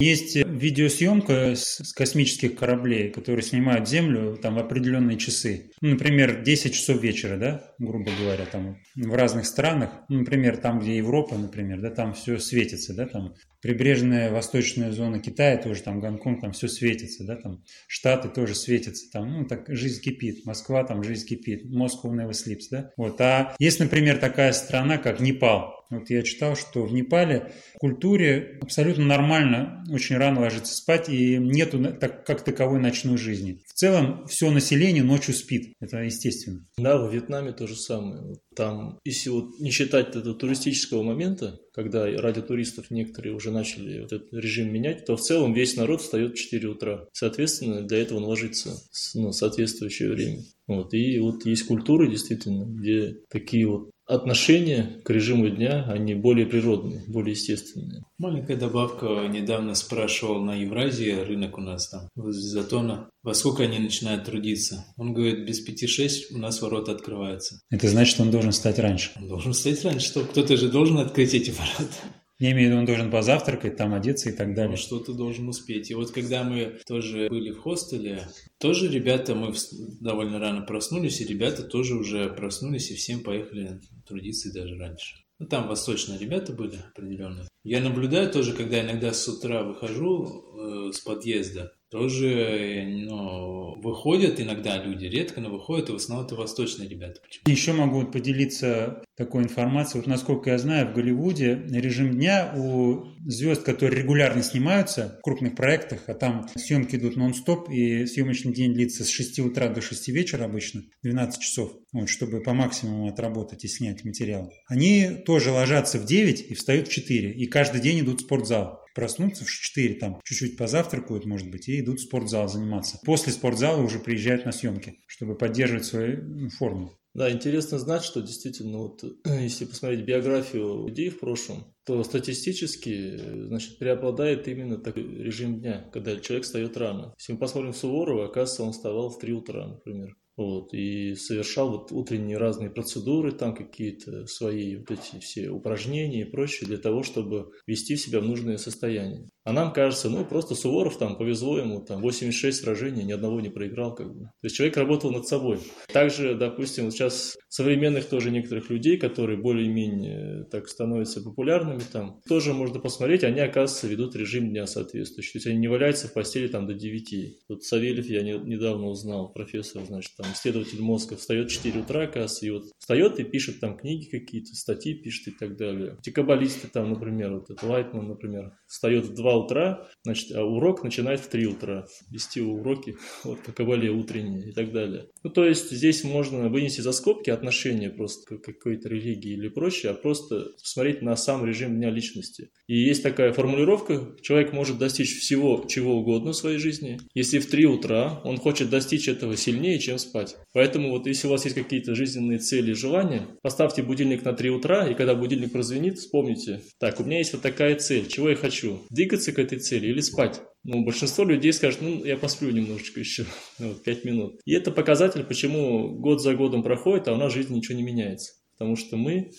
есть 0.00 0.36
видеосъемка 0.36 1.56
с 1.56 1.92
космических 1.92 2.54
кораблей, 2.54 3.10
которые 3.10 3.42
снимают 3.42 3.88
Землю 3.88 4.38
там 4.40 4.54
в 4.54 4.58
определенные 4.58 5.18
часы. 5.18 5.72
Ну, 5.80 5.90
например, 5.90 6.44
10 6.44 6.72
часов 6.72 7.02
вечера, 7.02 7.36
да, 7.36 7.74
грубо 7.80 8.10
говоря, 8.20 8.46
там 8.46 8.78
в 8.94 9.14
разных 9.14 9.46
странах. 9.46 9.90
Ну, 10.08 10.20
например, 10.20 10.58
там, 10.58 10.78
где 10.78 10.96
Европа, 10.96 11.36
например, 11.36 11.80
да, 11.80 11.90
там 11.90 12.14
все 12.14 12.38
светится, 12.38 12.94
да, 12.94 13.06
там. 13.06 13.34
Прибрежная 13.60 14.30
восточная 14.30 14.92
зона 14.92 15.18
Китая 15.18 15.56
тоже, 15.56 15.82
там 15.82 15.98
Гонконг, 15.98 16.42
там 16.42 16.52
все 16.52 16.68
светится, 16.68 17.24
да, 17.24 17.34
там. 17.34 17.64
Штаты 17.88 18.28
тоже 18.28 18.54
светятся, 18.54 19.10
там, 19.10 19.32
ну, 19.32 19.46
так 19.48 19.64
жизнь 19.66 20.00
кипит, 20.00 20.46
Москва, 20.46 20.84
там 20.84 21.02
жизнь 21.02 21.26
кипит, 21.26 21.64
Москва 21.64 22.14
never 22.14 22.30
sleeps, 22.30 22.66
да. 22.70 22.92
Вот, 22.96 23.20
а 23.20 23.56
есть, 23.58 23.80
например, 23.80 24.18
такая 24.18 24.52
страна, 24.52 24.96
как 24.98 25.18
Непал, 25.18 25.77
вот 25.90 26.10
я 26.10 26.22
читал, 26.22 26.56
что 26.56 26.84
в 26.84 26.92
Непале 26.92 27.52
в 27.74 27.78
культуре 27.78 28.58
абсолютно 28.60 29.04
нормально 29.04 29.84
очень 29.90 30.16
рано 30.16 30.40
ложиться 30.40 30.74
спать 30.74 31.08
и 31.08 31.38
нету 31.38 31.82
так, 31.98 32.26
как 32.26 32.44
таковой 32.44 32.80
ночной 32.80 33.16
жизни. 33.16 33.60
В 33.66 33.72
целом 33.72 34.26
все 34.26 34.50
население 34.50 35.02
ночью 35.02 35.34
спит. 35.34 35.72
Это 35.80 35.98
естественно. 35.98 36.66
Да, 36.76 36.98
в 36.98 37.12
Вьетнаме 37.12 37.52
то 37.52 37.66
же 37.66 37.76
самое. 37.76 38.36
Там, 38.54 38.98
если 39.04 39.30
вот 39.30 39.58
не 39.60 39.70
считать 39.70 40.14
этого 40.16 40.34
туристического 40.34 41.02
момента, 41.02 41.58
когда 41.72 42.06
ради 42.20 42.42
туристов 42.42 42.90
некоторые 42.90 43.34
уже 43.34 43.50
начали 43.50 44.00
вот 44.00 44.12
этот 44.12 44.32
режим 44.32 44.72
менять, 44.72 45.06
то 45.06 45.16
в 45.16 45.20
целом 45.20 45.54
весь 45.54 45.76
народ 45.76 46.02
встает 46.02 46.32
в 46.32 46.36
4 46.36 46.68
утра. 46.68 47.06
Соответственно, 47.12 47.82
для 47.82 47.98
этого 47.98 48.18
он 48.18 48.24
ложится 48.24 48.70
на 49.14 49.32
соответствующее 49.32 50.10
время. 50.10 50.42
Вот. 50.66 50.92
И 50.92 51.18
вот 51.20 51.46
есть 51.46 51.66
культуры, 51.66 52.10
действительно, 52.10 52.64
где 52.64 53.16
такие 53.30 53.66
вот 53.66 53.90
отношения 54.08 55.00
к 55.04 55.10
режиму 55.10 55.48
дня, 55.50 55.84
они 55.88 56.14
более 56.14 56.46
природные, 56.46 57.04
более 57.06 57.32
естественные. 57.32 58.02
Маленькая 58.18 58.56
добавка. 58.56 59.28
Недавно 59.28 59.74
спрашивал 59.74 60.42
на 60.42 60.54
Евразии, 60.54 61.10
рынок 61.10 61.58
у 61.58 61.60
нас 61.60 61.88
там, 61.88 62.08
возле 62.16 62.42
Затона, 62.42 63.10
во 63.22 63.34
сколько 63.34 63.62
они 63.62 63.78
начинают 63.78 64.24
трудиться. 64.24 64.86
Он 64.96 65.12
говорит, 65.12 65.46
без 65.46 65.60
пяти-шесть 65.60 66.32
у 66.32 66.38
нас 66.38 66.62
ворота 66.62 66.92
открываются. 66.92 67.60
Это 67.70 67.88
значит, 67.88 68.14
что 68.14 68.22
он 68.22 68.30
должен 68.30 68.52
стать 68.52 68.78
раньше. 68.78 69.10
Он 69.16 69.28
должен 69.28 69.52
стать 69.52 69.84
раньше, 69.84 70.06
что 70.06 70.24
кто-то 70.24 70.56
же 70.56 70.70
должен 70.70 70.98
открыть 70.98 71.34
эти 71.34 71.50
ворота. 71.50 71.94
Я 72.38 72.52
имею 72.52 72.68
в 72.68 72.70
виду, 72.70 72.80
он 72.80 72.86
должен 72.86 73.10
позавтракать, 73.10 73.76
там 73.76 73.94
одеться 73.94 74.30
и 74.30 74.32
так 74.32 74.54
далее. 74.54 74.70
Ну, 74.70 74.76
что-то 74.76 75.12
должен 75.12 75.48
успеть. 75.48 75.90
И 75.90 75.94
вот 75.94 76.12
когда 76.12 76.44
мы 76.44 76.78
тоже 76.86 77.28
были 77.28 77.50
в 77.50 77.58
хостеле, 77.58 78.28
тоже 78.58 78.88
ребята, 78.88 79.34
мы 79.34 79.52
довольно 80.00 80.38
рано 80.38 80.62
проснулись, 80.62 81.20
и 81.20 81.26
ребята 81.26 81.64
тоже 81.64 81.96
уже 81.96 82.28
проснулись 82.28 82.92
и 82.92 82.94
всем 82.94 83.20
поехали 83.20 83.80
трудиться 84.06 84.48
и 84.48 84.52
даже 84.52 84.76
раньше. 84.76 85.16
Ну, 85.40 85.46
там 85.46 85.68
восточные 85.68 86.18
ребята 86.18 86.52
были 86.52 86.78
определенные. 86.92 87.48
Я 87.64 87.80
наблюдаю 87.80 88.30
тоже, 88.30 88.52
когда 88.52 88.80
иногда 88.80 89.12
с 89.12 89.26
утра 89.28 89.62
выхожу 89.62 90.88
э, 90.88 90.92
с 90.92 91.00
подъезда, 91.00 91.72
тоже 91.90 92.84
ну, 92.86 93.80
выходят 93.80 94.40
иногда 94.40 94.82
люди, 94.82 95.06
редко, 95.06 95.40
но 95.40 95.50
выходят, 95.50 95.88
и 95.88 95.92
в 95.92 95.96
основном 95.96 96.26
это 96.26 96.34
восточные 96.34 96.88
ребята. 96.88 97.20
Почему? 97.22 97.42
Еще 97.46 97.72
могу 97.72 98.06
поделиться 98.06 99.02
такой 99.16 99.42
информацией. 99.42 100.00
Вот 100.00 100.08
насколько 100.08 100.50
я 100.50 100.58
знаю, 100.58 100.88
в 100.88 100.94
Голливуде 100.94 101.62
режим 101.70 102.12
дня 102.12 102.52
у 102.56 103.06
звезд, 103.26 103.62
которые 103.62 104.02
регулярно 104.02 104.42
снимаются 104.42 105.18
в 105.18 105.22
крупных 105.22 105.54
проектах, 105.54 106.02
а 106.06 106.14
там 106.14 106.48
съемки 106.54 106.96
идут 106.96 107.16
нон-стоп, 107.16 107.70
и 107.70 108.06
съемочный 108.06 108.52
день 108.52 108.74
длится 108.74 109.04
с 109.04 109.08
6 109.08 109.40
утра 109.40 109.68
до 109.68 109.80
6 109.80 110.08
вечера 110.08 110.44
обычно, 110.44 110.82
12 111.02 111.40
часов, 111.40 111.72
вот, 111.92 112.08
чтобы 112.08 112.42
по 112.42 112.52
максимуму 112.52 113.08
отработать 113.08 113.64
и 113.64 113.68
снять 113.68 114.04
материал. 114.04 114.52
Они 114.68 115.10
тоже 115.26 115.50
ложатся 115.50 115.98
в 115.98 116.04
9 116.04 116.50
и 116.50 116.54
встают 116.54 116.88
в 116.88 116.92
4, 116.92 117.32
и 117.32 117.46
каждый 117.46 117.80
день 117.80 118.00
идут 118.00 118.20
в 118.20 118.24
спортзал 118.24 118.80
проснутся 118.98 119.44
в 119.44 119.48
4, 119.48 119.94
там 119.94 120.20
чуть-чуть 120.24 120.56
позавтракают, 120.56 121.24
может 121.24 121.48
быть, 121.52 121.68
и 121.68 121.78
идут 121.78 122.00
в 122.00 122.02
спортзал 122.02 122.48
заниматься. 122.48 122.98
После 123.04 123.32
спортзала 123.32 123.80
уже 123.80 124.00
приезжают 124.00 124.44
на 124.44 124.50
съемки, 124.50 124.98
чтобы 125.06 125.38
поддерживать 125.38 125.84
свою 125.84 126.24
ну, 126.24 126.50
форму. 126.50 126.98
Да, 127.14 127.30
интересно 127.30 127.78
знать, 127.78 128.02
что 128.02 128.20
действительно, 128.20 128.78
вот, 128.78 129.04
если 129.24 129.66
посмотреть 129.66 130.04
биографию 130.04 130.88
людей 130.88 131.10
в 131.10 131.20
прошлом, 131.20 131.72
то 131.86 132.02
статистически, 132.02 133.46
значит, 133.46 133.78
преобладает 133.78 134.48
именно 134.48 134.78
такой 134.78 135.04
режим 135.04 135.60
дня, 135.60 135.88
когда 135.92 136.18
человек 136.18 136.44
встает 136.44 136.76
рано. 136.76 137.14
Если 137.18 137.34
мы 137.34 137.38
посмотрим 137.38 137.74
Суворова, 137.74 138.24
оказывается, 138.24 138.64
он 138.64 138.72
вставал 138.72 139.10
в 139.10 139.20
3 139.20 139.32
утра, 139.32 139.68
например. 139.68 140.16
Вот, 140.38 140.72
и 140.72 141.16
совершал 141.16 141.72
вот 141.72 141.90
утренние 141.90 142.38
разные 142.38 142.70
процедуры, 142.70 143.32
там 143.32 143.56
какие-то 143.56 144.24
свои 144.28 144.76
вот 144.76 144.88
эти 144.92 145.20
все 145.20 145.50
упражнения 145.50 146.20
и 146.20 146.30
прочее, 146.30 146.68
для 146.68 146.78
того, 146.78 147.02
чтобы 147.02 147.50
вести 147.66 147.96
себя 147.96 148.20
в 148.20 148.24
нужное 148.24 148.56
состояние. 148.56 149.28
А 149.48 149.52
нам 149.52 149.72
кажется, 149.72 150.10
ну, 150.10 150.24
просто 150.26 150.54
Суворов 150.54 150.98
там 150.98 151.16
повезло 151.16 151.58
ему, 151.58 151.80
там 151.80 152.02
86 152.02 152.60
сражений, 152.60 153.02
ни 153.02 153.12
одного 153.12 153.40
не 153.40 153.48
проиграл, 153.48 153.94
как 153.94 154.14
бы. 154.14 154.24
То 154.26 154.44
есть 154.44 154.56
человек 154.56 154.76
работал 154.76 155.10
над 155.10 155.26
собой. 155.26 155.58
Также, 155.90 156.34
допустим, 156.34 156.84
вот 156.84 156.92
сейчас 156.92 157.34
современных 157.48 158.04
тоже 158.04 158.30
некоторых 158.30 158.68
людей, 158.68 158.98
которые 158.98 159.40
более-менее 159.40 160.44
так 160.50 160.68
становятся 160.68 161.22
популярными 161.22 161.80
там, 161.90 162.20
тоже 162.28 162.52
можно 162.52 162.78
посмотреть, 162.78 163.24
они, 163.24 163.40
оказывается, 163.40 163.88
ведут 163.88 164.14
режим 164.14 164.50
дня 164.50 164.66
соответствующий. 164.66 165.32
То 165.32 165.38
есть 165.38 165.46
они 165.46 165.58
не 165.58 165.68
валяются 165.68 166.08
в 166.08 166.12
постели 166.12 166.46
там 166.46 166.66
до 166.66 166.74
9. 166.74 167.38
Вот 167.48 167.64
Савельев 167.64 168.06
я 168.06 168.22
не, 168.22 168.38
недавно 168.38 168.88
узнал, 168.88 169.32
профессор, 169.32 169.82
значит, 169.86 170.12
там, 170.16 170.26
исследователь 170.32 170.80
мозга, 170.80 171.16
встает 171.16 171.50
в 171.50 171.54
4 171.54 171.80
утра, 171.80 172.02
оказывается, 172.02 172.46
и 172.46 172.50
вот 172.50 172.64
встает 172.78 173.18
и 173.20 173.24
пишет 173.24 173.60
там 173.60 173.76
книги 173.76 174.08
какие-то, 174.08 174.54
статьи 174.54 174.94
пишет 174.94 175.28
и 175.28 175.30
так 175.30 175.56
далее. 175.56 175.96
Те 176.02 176.10
каббалисты 176.10 176.68
там, 176.68 176.90
например, 176.90 177.34
вот 177.34 177.50
этот 177.50 177.62
Лайтман, 177.62 178.08
например, 178.08 178.52
встает 178.66 179.06
в 179.06 179.14
2 179.14 179.36
утра, 179.36 179.88
значит, 180.04 180.34
а 180.34 180.42
урок 180.44 180.82
начинает 180.82 181.20
в 181.20 181.28
3 181.28 181.46
утра. 181.46 181.86
Вести 182.10 182.40
уроки 182.40 182.96
вот, 183.24 183.42
по 183.42 183.52
кабале 183.52 183.90
утренние 183.90 184.50
и 184.50 184.52
так 184.52 184.72
далее. 184.72 185.08
Ну, 185.22 185.30
то 185.30 185.44
есть 185.44 185.70
здесь 185.70 186.04
можно 186.04 186.48
вынести 186.48 186.80
за 186.80 186.92
скобки 186.92 187.30
отношения 187.30 187.90
просто 187.90 188.38
к 188.38 188.42
какой-то 188.42 188.88
религии 188.88 189.32
или 189.32 189.48
прочее, 189.48 189.92
а 189.92 189.94
просто 189.94 190.52
посмотреть 190.60 191.02
на 191.02 191.16
сам 191.16 191.44
режим 191.44 191.76
дня 191.76 191.90
личности. 191.90 192.50
И 192.66 192.78
есть 192.78 193.02
такая 193.02 193.32
формулировка, 193.32 194.16
человек 194.22 194.52
может 194.52 194.78
достичь 194.78 195.18
всего, 195.18 195.64
чего 195.68 195.96
угодно 195.96 196.32
в 196.32 196.36
своей 196.36 196.58
жизни, 196.58 197.00
если 197.14 197.38
в 197.38 197.46
3 197.46 197.66
утра 197.66 198.20
он 198.24 198.36
хочет 198.38 198.70
достичь 198.70 199.08
этого 199.08 199.36
сильнее, 199.36 199.78
чем 199.78 199.98
спать. 199.98 200.17
Поэтому 200.52 200.90
вот 200.90 201.06
если 201.06 201.26
у 201.26 201.30
вас 201.30 201.44
есть 201.44 201.56
какие-то 201.56 201.94
жизненные 201.94 202.38
цели 202.38 202.72
и 202.72 202.74
желания, 202.74 203.26
поставьте 203.42 203.82
будильник 203.82 204.24
на 204.24 204.32
3 204.32 204.50
утра, 204.50 204.88
и 204.88 204.94
когда 204.94 205.14
будильник 205.14 205.52
прозвенит, 205.52 205.98
вспомните, 205.98 206.62
так, 206.78 207.00
у 207.00 207.04
меня 207.04 207.18
есть 207.18 207.32
вот 207.32 207.42
такая 207.42 207.76
цель, 207.76 208.06
чего 208.08 208.30
я 208.30 208.36
хочу? 208.36 208.80
Двигаться 208.90 209.32
к 209.32 209.38
этой 209.38 209.58
цели 209.58 209.86
или 209.86 210.00
спать? 210.00 210.40
Ну, 210.64 210.84
большинство 210.84 211.24
людей 211.24 211.52
скажет, 211.52 211.80
ну, 211.80 212.04
я 212.04 212.16
посплю 212.16 212.50
немножечко 212.50 213.00
еще, 213.00 213.24
вот, 213.58 213.82
5 213.84 214.04
минут. 214.04 214.40
И 214.44 214.52
это 214.52 214.70
показатель, 214.70 215.24
почему 215.24 215.98
год 215.98 216.20
за 216.20 216.34
годом 216.34 216.62
проходит, 216.62 217.08
а 217.08 217.14
у 217.14 217.16
нас 217.16 217.32
в 217.32 217.36
жизни 217.36 217.56
ничего 217.56 217.76
не 217.76 217.84
меняется. 217.84 218.32
Потому 218.58 218.76
что 218.76 218.96
мы 218.96 219.30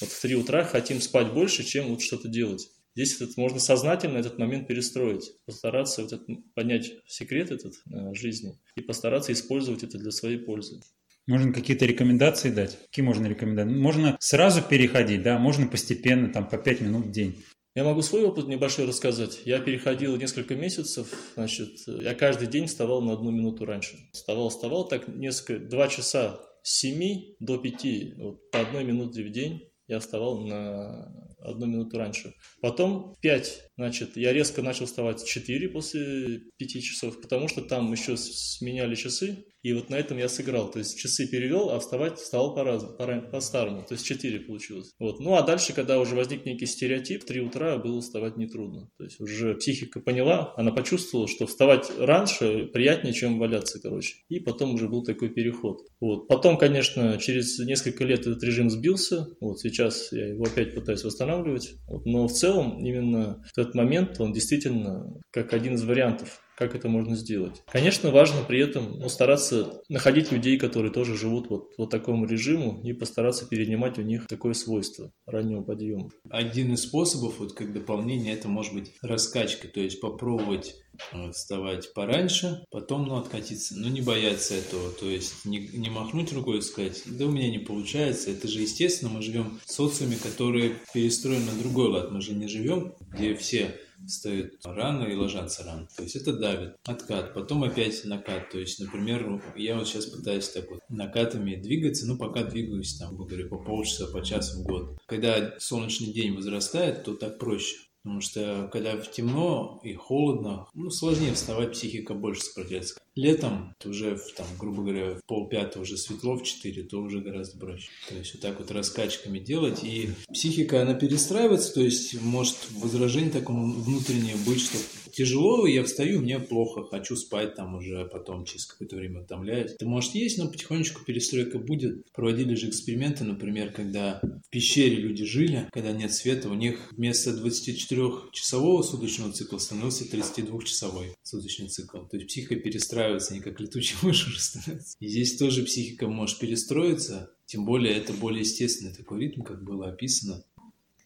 вот 0.00 0.10
в 0.10 0.20
3 0.22 0.34
утра 0.36 0.64
хотим 0.64 1.00
спать 1.00 1.32
больше, 1.32 1.62
чем 1.62 1.88
вот 1.88 2.02
что-то 2.02 2.28
делать. 2.28 2.66
Здесь 2.94 3.16
этот, 3.16 3.36
можно 3.36 3.58
сознательно 3.58 4.18
этот 4.18 4.38
момент 4.38 4.68
перестроить, 4.68 5.32
постараться 5.46 6.02
вот 6.02 6.12
этот, 6.12 6.28
понять 6.54 6.92
секрет 7.06 7.50
этот 7.50 7.74
э, 7.90 8.14
жизни 8.14 8.58
и 8.76 8.82
постараться 8.82 9.32
использовать 9.32 9.82
это 9.82 9.98
для 9.98 10.10
своей 10.10 10.38
пользы. 10.38 10.80
Можно 11.26 11.52
какие-то 11.52 11.86
рекомендации 11.86 12.50
дать? 12.50 12.78
Какие 12.86 13.04
можно 13.04 13.26
рекомендации? 13.26 13.74
Можно 13.74 14.16
сразу 14.20 14.60
переходить, 14.60 15.22
да, 15.22 15.38
можно 15.38 15.66
постепенно, 15.66 16.28
там, 16.28 16.48
по 16.48 16.58
5 16.58 16.80
минут 16.80 17.06
в 17.06 17.10
день. 17.10 17.42
Я 17.74 17.84
могу 17.84 18.02
свой 18.02 18.24
опыт 18.24 18.48
небольшой 18.48 18.86
рассказать. 18.86 19.40
Я 19.46 19.58
переходил 19.58 20.16
несколько 20.16 20.54
месяцев, 20.54 21.08
значит, 21.34 21.70
я 21.86 22.14
каждый 22.14 22.48
день 22.48 22.66
вставал 22.66 23.00
на 23.00 23.14
одну 23.14 23.30
минуту 23.30 23.64
раньше. 23.64 23.96
Вставал, 24.12 24.50
вставал 24.50 24.86
так 24.86 25.08
несколько, 25.08 25.58
два 25.64 25.88
часа 25.88 26.40
с 26.62 26.80
7 26.80 27.36
до 27.40 27.56
5, 27.56 28.18
вот, 28.18 28.50
по 28.50 28.60
одной 28.60 28.84
минуте 28.84 29.24
в 29.24 29.30
день 29.30 29.71
я 29.86 29.98
вставал 30.00 30.40
на 30.40 31.12
одну 31.38 31.66
минуту 31.66 31.98
раньше. 31.98 32.34
Потом 32.60 33.16
5, 33.20 33.71
значит, 33.82 34.16
я 34.16 34.32
резко 34.32 34.62
начал 34.62 34.86
вставать 34.86 35.20
в 35.20 35.26
4 35.26 35.68
после 35.70 36.42
5 36.58 36.82
часов, 36.82 37.20
потому 37.20 37.48
что 37.48 37.62
там 37.62 37.92
еще 37.92 38.16
сменяли 38.16 38.94
часы, 38.94 39.44
и 39.62 39.72
вот 39.72 39.90
на 39.90 39.96
этом 39.96 40.18
я 40.18 40.28
сыграл. 40.28 40.70
То 40.70 40.80
есть 40.80 40.98
часы 40.98 41.26
перевел, 41.28 41.70
а 41.70 41.78
вставать 41.78 42.18
встал 42.18 42.54
по-разному, 42.54 43.30
по-старому. 43.30 43.84
То 43.88 43.94
есть 43.94 44.04
4 44.04 44.40
получилось. 44.40 44.92
Вот. 44.98 45.20
Ну 45.20 45.34
а 45.34 45.42
дальше, 45.42 45.72
когда 45.72 46.00
уже 46.00 46.16
возник 46.16 46.44
некий 46.44 46.66
стереотип, 46.66 47.22
в 47.22 47.26
3 47.26 47.40
утра 47.40 47.78
было 47.78 48.00
вставать 48.00 48.36
нетрудно. 48.36 48.88
То 48.98 49.04
есть 49.04 49.20
уже 49.20 49.54
психика 49.54 50.00
поняла, 50.00 50.52
она 50.56 50.72
почувствовала, 50.72 51.28
что 51.28 51.46
вставать 51.46 51.90
раньше 51.98 52.66
приятнее, 52.72 53.14
чем 53.14 53.38
валяться, 53.38 53.80
короче. 53.80 54.16
И 54.28 54.40
потом 54.40 54.74
уже 54.74 54.88
был 54.88 55.04
такой 55.04 55.30
переход. 55.30 55.78
Вот. 56.00 56.26
Потом, 56.26 56.58
конечно, 56.58 57.18
через 57.18 57.58
несколько 57.60 58.04
лет 58.04 58.20
этот 58.20 58.42
режим 58.42 58.68
сбился. 58.68 59.28
Вот 59.40 59.60
сейчас 59.60 60.12
я 60.12 60.28
его 60.28 60.44
опять 60.44 60.74
пытаюсь 60.74 61.04
восстанавливать. 61.04 61.74
Вот. 61.86 62.04
Но 62.04 62.26
в 62.26 62.32
целом 62.32 62.84
именно 62.84 63.42
в 63.46 63.52
этот 63.72 63.74
момент 63.74 64.20
он 64.20 64.32
действительно 64.32 65.06
как 65.30 65.52
один 65.54 65.74
из 65.74 65.84
вариантов 65.84 66.41
как 66.56 66.74
это 66.74 66.88
можно 66.88 67.16
сделать. 67.16 67.62
Конечно, 67.70 68.10
важно 68.10 68.42
при 68.42 68.60
этом 68.60 68.98
ну, 68.98 69.08
стараться 69.08 69.82
находить 69.88 70.32
людей, 70.32 70.58
которые 70.58 70.92
тоже 70.92 71.16
живут 71.16 71.48
вот, 71.48 71.70
вот 71.78 71.90
такому 71.90 72.26
режиму, 72.26 72.80
и 72.84 72.92
постараться 72.92 73.46
перенимать 73.46 73.98
у 73.98 74.02
них 74.02 74.26
такое 74.26 74.54
свойство 74.54 75.12
раннего 75.26 75.62
подъема. 75.62 76.10
Один 76.28 76.74
из 76.74 76.82
способов, 76.82 77.38
вот 77.38 77.54
как 77.54 77.72
дополнение, 77.72 78.34
это 78.34 78.48
может 78.48 78.74
быть 78.74 78.92
раскачка, 79.02 79.68
то 79.68 79.80
есть 79.80 80.00
попробовать 80.00 80.76
э, 81.12 81.30
вставать 81.32 81.92
пораньше, 81.94 82.64
потом 82.70 83.06
ну, 83.06 83.16
откатиться, 83.16 83.74
но 83.76 83.88
не 83.88 84.02
бояться 84.02 84.54
этого, 84.54 84.90
то 84.90 85.08
есть 85.08 85.44
не, 85.44 85.58
не 85.58 85.90
махнуть 85.90 86.32
рукой 86.32 86.58
и 86.58 86.62
сказать, 86.62 87.02
да 87.06 87.26
у 87.26 87.30
меня 87.30 87.50
не 87.50 87.58
получается, 87.58 88.30
это 88.30 88.46
же 88.48 88.60
естественно, 88.60 89.10
мы 89.10 89.22
живем 89.22 89.58
в 89.64 89.72
социуме, 89.72 90.16
который 90.22 90.74
перестроен 90.92 91.44
на 91.46 91.52
другой 91.52 91.88
лад, 91.88 92.10
мы 92.10 92.20
же 92.20 92.34
не 92.34 92.48
живем, 92.48 92.94
где 93.10 93.34
все 93.34 93.74
встают 94.06 94.54
рано 94.64 95.04
и 95.04 95.14
ложатся 95.14 95.64
рано. 95.64 95.88
То 95.96 96.02
есть 96.02 96.16
это 96.16 96.32
давит. 96.32 96.76
Откат, 96.84 97.34
потом 97.34 97.64
опять 97.64 98.04
накат. 98.04 98.50
То 98.50 98.58
есть, 98.58 98.80
например, 98.80 99.42
я 99.56 99.76
вот 99.76 99.88
сейчас 99.88 100.06
пытаюсь 100.06 100.48
так 100.48 100.70
вот 100.70 100.80
накатами 100.88 101.56
двигаться, 101.56 102.06
ну 102.06 102.16
пока 102.16 102.42
двигаюсь 102.44 102.96
там, 102.96 103.16
говорю, 103.16 103.48
по 103.48 103.58
полчаса, 103.58 104.06
по 104.06 104.22
часу 104.22 104.60
в 104.60 104.64
год. 104.64 104.98
Когда 105.06 105.54
солнечный 105.58 106.12
день 106.12 106.34
возрастает, 106.34 107.04
то 107.04 107.14
так 107.14 107.38
проще. 107.38 107.76
Потому 108.02 108.20
что 108.20 108.68
когда 108.72 108.96
темно 108.96 109.80
и 109.84 109.94
холодно, 109.94 110.66
ну, 110.74 110.90
сложнее 110.90 111.34
вставать, 111.34 111.72
психика 111.72 112.14
больше 112.14 112.42
сопротивляется. 112.42 113.00
Летом, 113.14 113.74
уже, 113.84 114.18
там, 114.36 114.46
грубо 114.58 114.82
говоря, 114.82 115.14
в 115.14 115.24
полпятого 115.26 115.82
уже 115.82 115.96
светло, 115.96 116.36
в 116.36 116.42
четыре, 116.42 116.82
то 116.82 116.98
уже 116.98 117.20
гораздо 117.20 117.58
проще. 117.58 117.90
То 118.08 118.16
есть 118.16 118.34
вот 118.34 118.42
так 118.42 118.58
вот 118.58 118.70
раскачками 118.70 119.38
делать. 119.38 119.84
И 119.84 120.10
психика, 120.32 120.82
она 120.82 120.94
перестраивается, 120.94 121.74
то 121.74 121.82
есть 121.82 122.20
может 122.22 122.56
возражение 122.72 123.30
такому 123.30 123.72
внутреннее 123.72 124.36
быть, 124.46 124.62
что 124.62 124.78
тяжело, 125.12 125.66
я 125.66 125.84
встаю, 125.84 126.20
мне 126.20 126.38
плохо, 126.38 126.84
хочу 126.84 127.16
спать 127.16 127.54
там 127.54 127.74
уже, 127.76 128.06
потом 128.06 128.44
через 128.44 128.66
какое-то 128.66 128.96
время 128.96 129.22
утомляюсь. 129.22 129.72
Это 129.72 129.86
может 129.86 130.14
есть, 130.14 130.38
но 130.38 130.48
потихонечку 130.48 131.04
перестройка 131.04 131.58
будет. 131.58 132.10
Проводили 132.12 132.54
же 132.54 132.68
эксперименты, 132.68 133.24
например, 133.24 133.72
когда 133.72 134.20
в 134.22 134.50
пещере 134.50 134.96
люди 134.96 135.24
жили, 135.24 135.68
когда 135.72 135.92
нет 135.92 136.12
света, 136.12 136.48
у 136.48 136.54
них 136.54 136.78
вместо 136.92 137.30
24-часового 137.30 138.82
суточного 138.82 139.32
цикла 139.32 139.58
становился 139.58 140.04
32-часовой 140.04 141.14
суточный 141.22 141.68
цикл. 141.68 141.98
То 141.98 142.16
есть 142.16 142.28
психика 142.28 142.56
перестраивается, 142.56 143.34
не 143.34 143.40
как 143.40 143.60
летучий 143.60 143.96
мышь 144.02 144.26
уже 144.26 144.40
становится. 144.40 144.96
И 144.98 145.08
здесь 145.08 145.36
тоже 145.36 145.62
психика 145.64 146.08
может 146.08 146.38
перестроиться, 146.38 147.30
тем 147.46 147.64
более 147.64 147.94
это 147.94 148.12
более 148.12 148.40
естественный 148.40 148.94
такой 148.94 149.20
ритм, 149.20 149.42
как 149.42 149.62
было 149.62 149.88
описано 149.88 150.42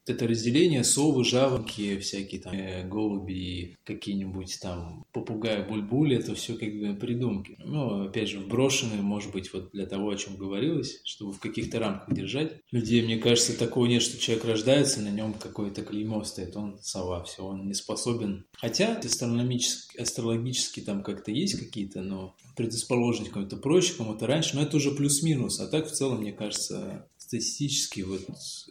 это 0.06 0.26
разделение 0.26 0.84
совы, 0.84 1.24
жаворонки, 1.24 1.98
всякие 1.98 2.40
там 2.40 2.54
э, 2.54 2.86
голуби, 2.86 3.76
какие-нибудь 3.84 4.58
там 4.60 5.04
попугаи, 5.12 5.66
бульбули, 5.68 6.16
это 6.16 6.34
все 6.34 6.54
как 6.54 6.72
бы 6.78 6.94
придумки. 6.94 7.56
Ну, 7.58 8.06
опять 8.06 8.28
же, 8.28 8.40
вброшенные, 8.40 9.02
может 9.02 9.32
быть, 9.32 9.52
вот 9.52 9.70
для 9.72 9.86
того, 9.86 10.10
о 10.10 10.16
чем 10.16 10.36
говорилось, 10.36 11.00
чтобы 11.04 11.32
в 11.32 11.40
каких-то 11.40 11.78
рамках 11.78 12.14
держать. 12.14 12.52
Людей, 12.70 13.02
мне 13.02 13.18
кажется, 13.18 13.58
такого 13.58 13.86
нет, 13.86 14.02
что 14.02 14.18
человек 14.18 14.44
рождается, 14.44 15.00
на 15.00 15.10
нем 15.10 15.34
какое-то 15.34 15.82
клеймо 15.82 16.24
стоит, 16.24 16.56
он 16.56 16.78
сова, 16.80 17.24
все, 17.24 17.42
он 17.42 17.66
не 17.66 17.74
способен. 17.74 18.46
Хотя 18.56 18.96
астрономически, 18.98 19.98
астрологически 19.98 20.80
там 20.80 21.02
как-то 21.02 21.30
есть 21.30 21.58
какие-то, 21.58 22.02
но 22.02 22.36
предрасположенность 22.56 23.32
кому-то 23.32 23.56
проще, 23.56 23.94
кому-то 23.94 24.26
раньше, 24.26 24.56
но 24.56 24.62
это 24.62 24.76
уже 24.76 24.92
плюс-минус. 24.92 25.60
А 25.60 25.66
так 25.66 25.86
в 25.86 25.92
целом, 25.92 26.20
мне 26.20 26.32
кажется, 26.32 27.08
статистически 27.26 28.02
вот 28.02 28.22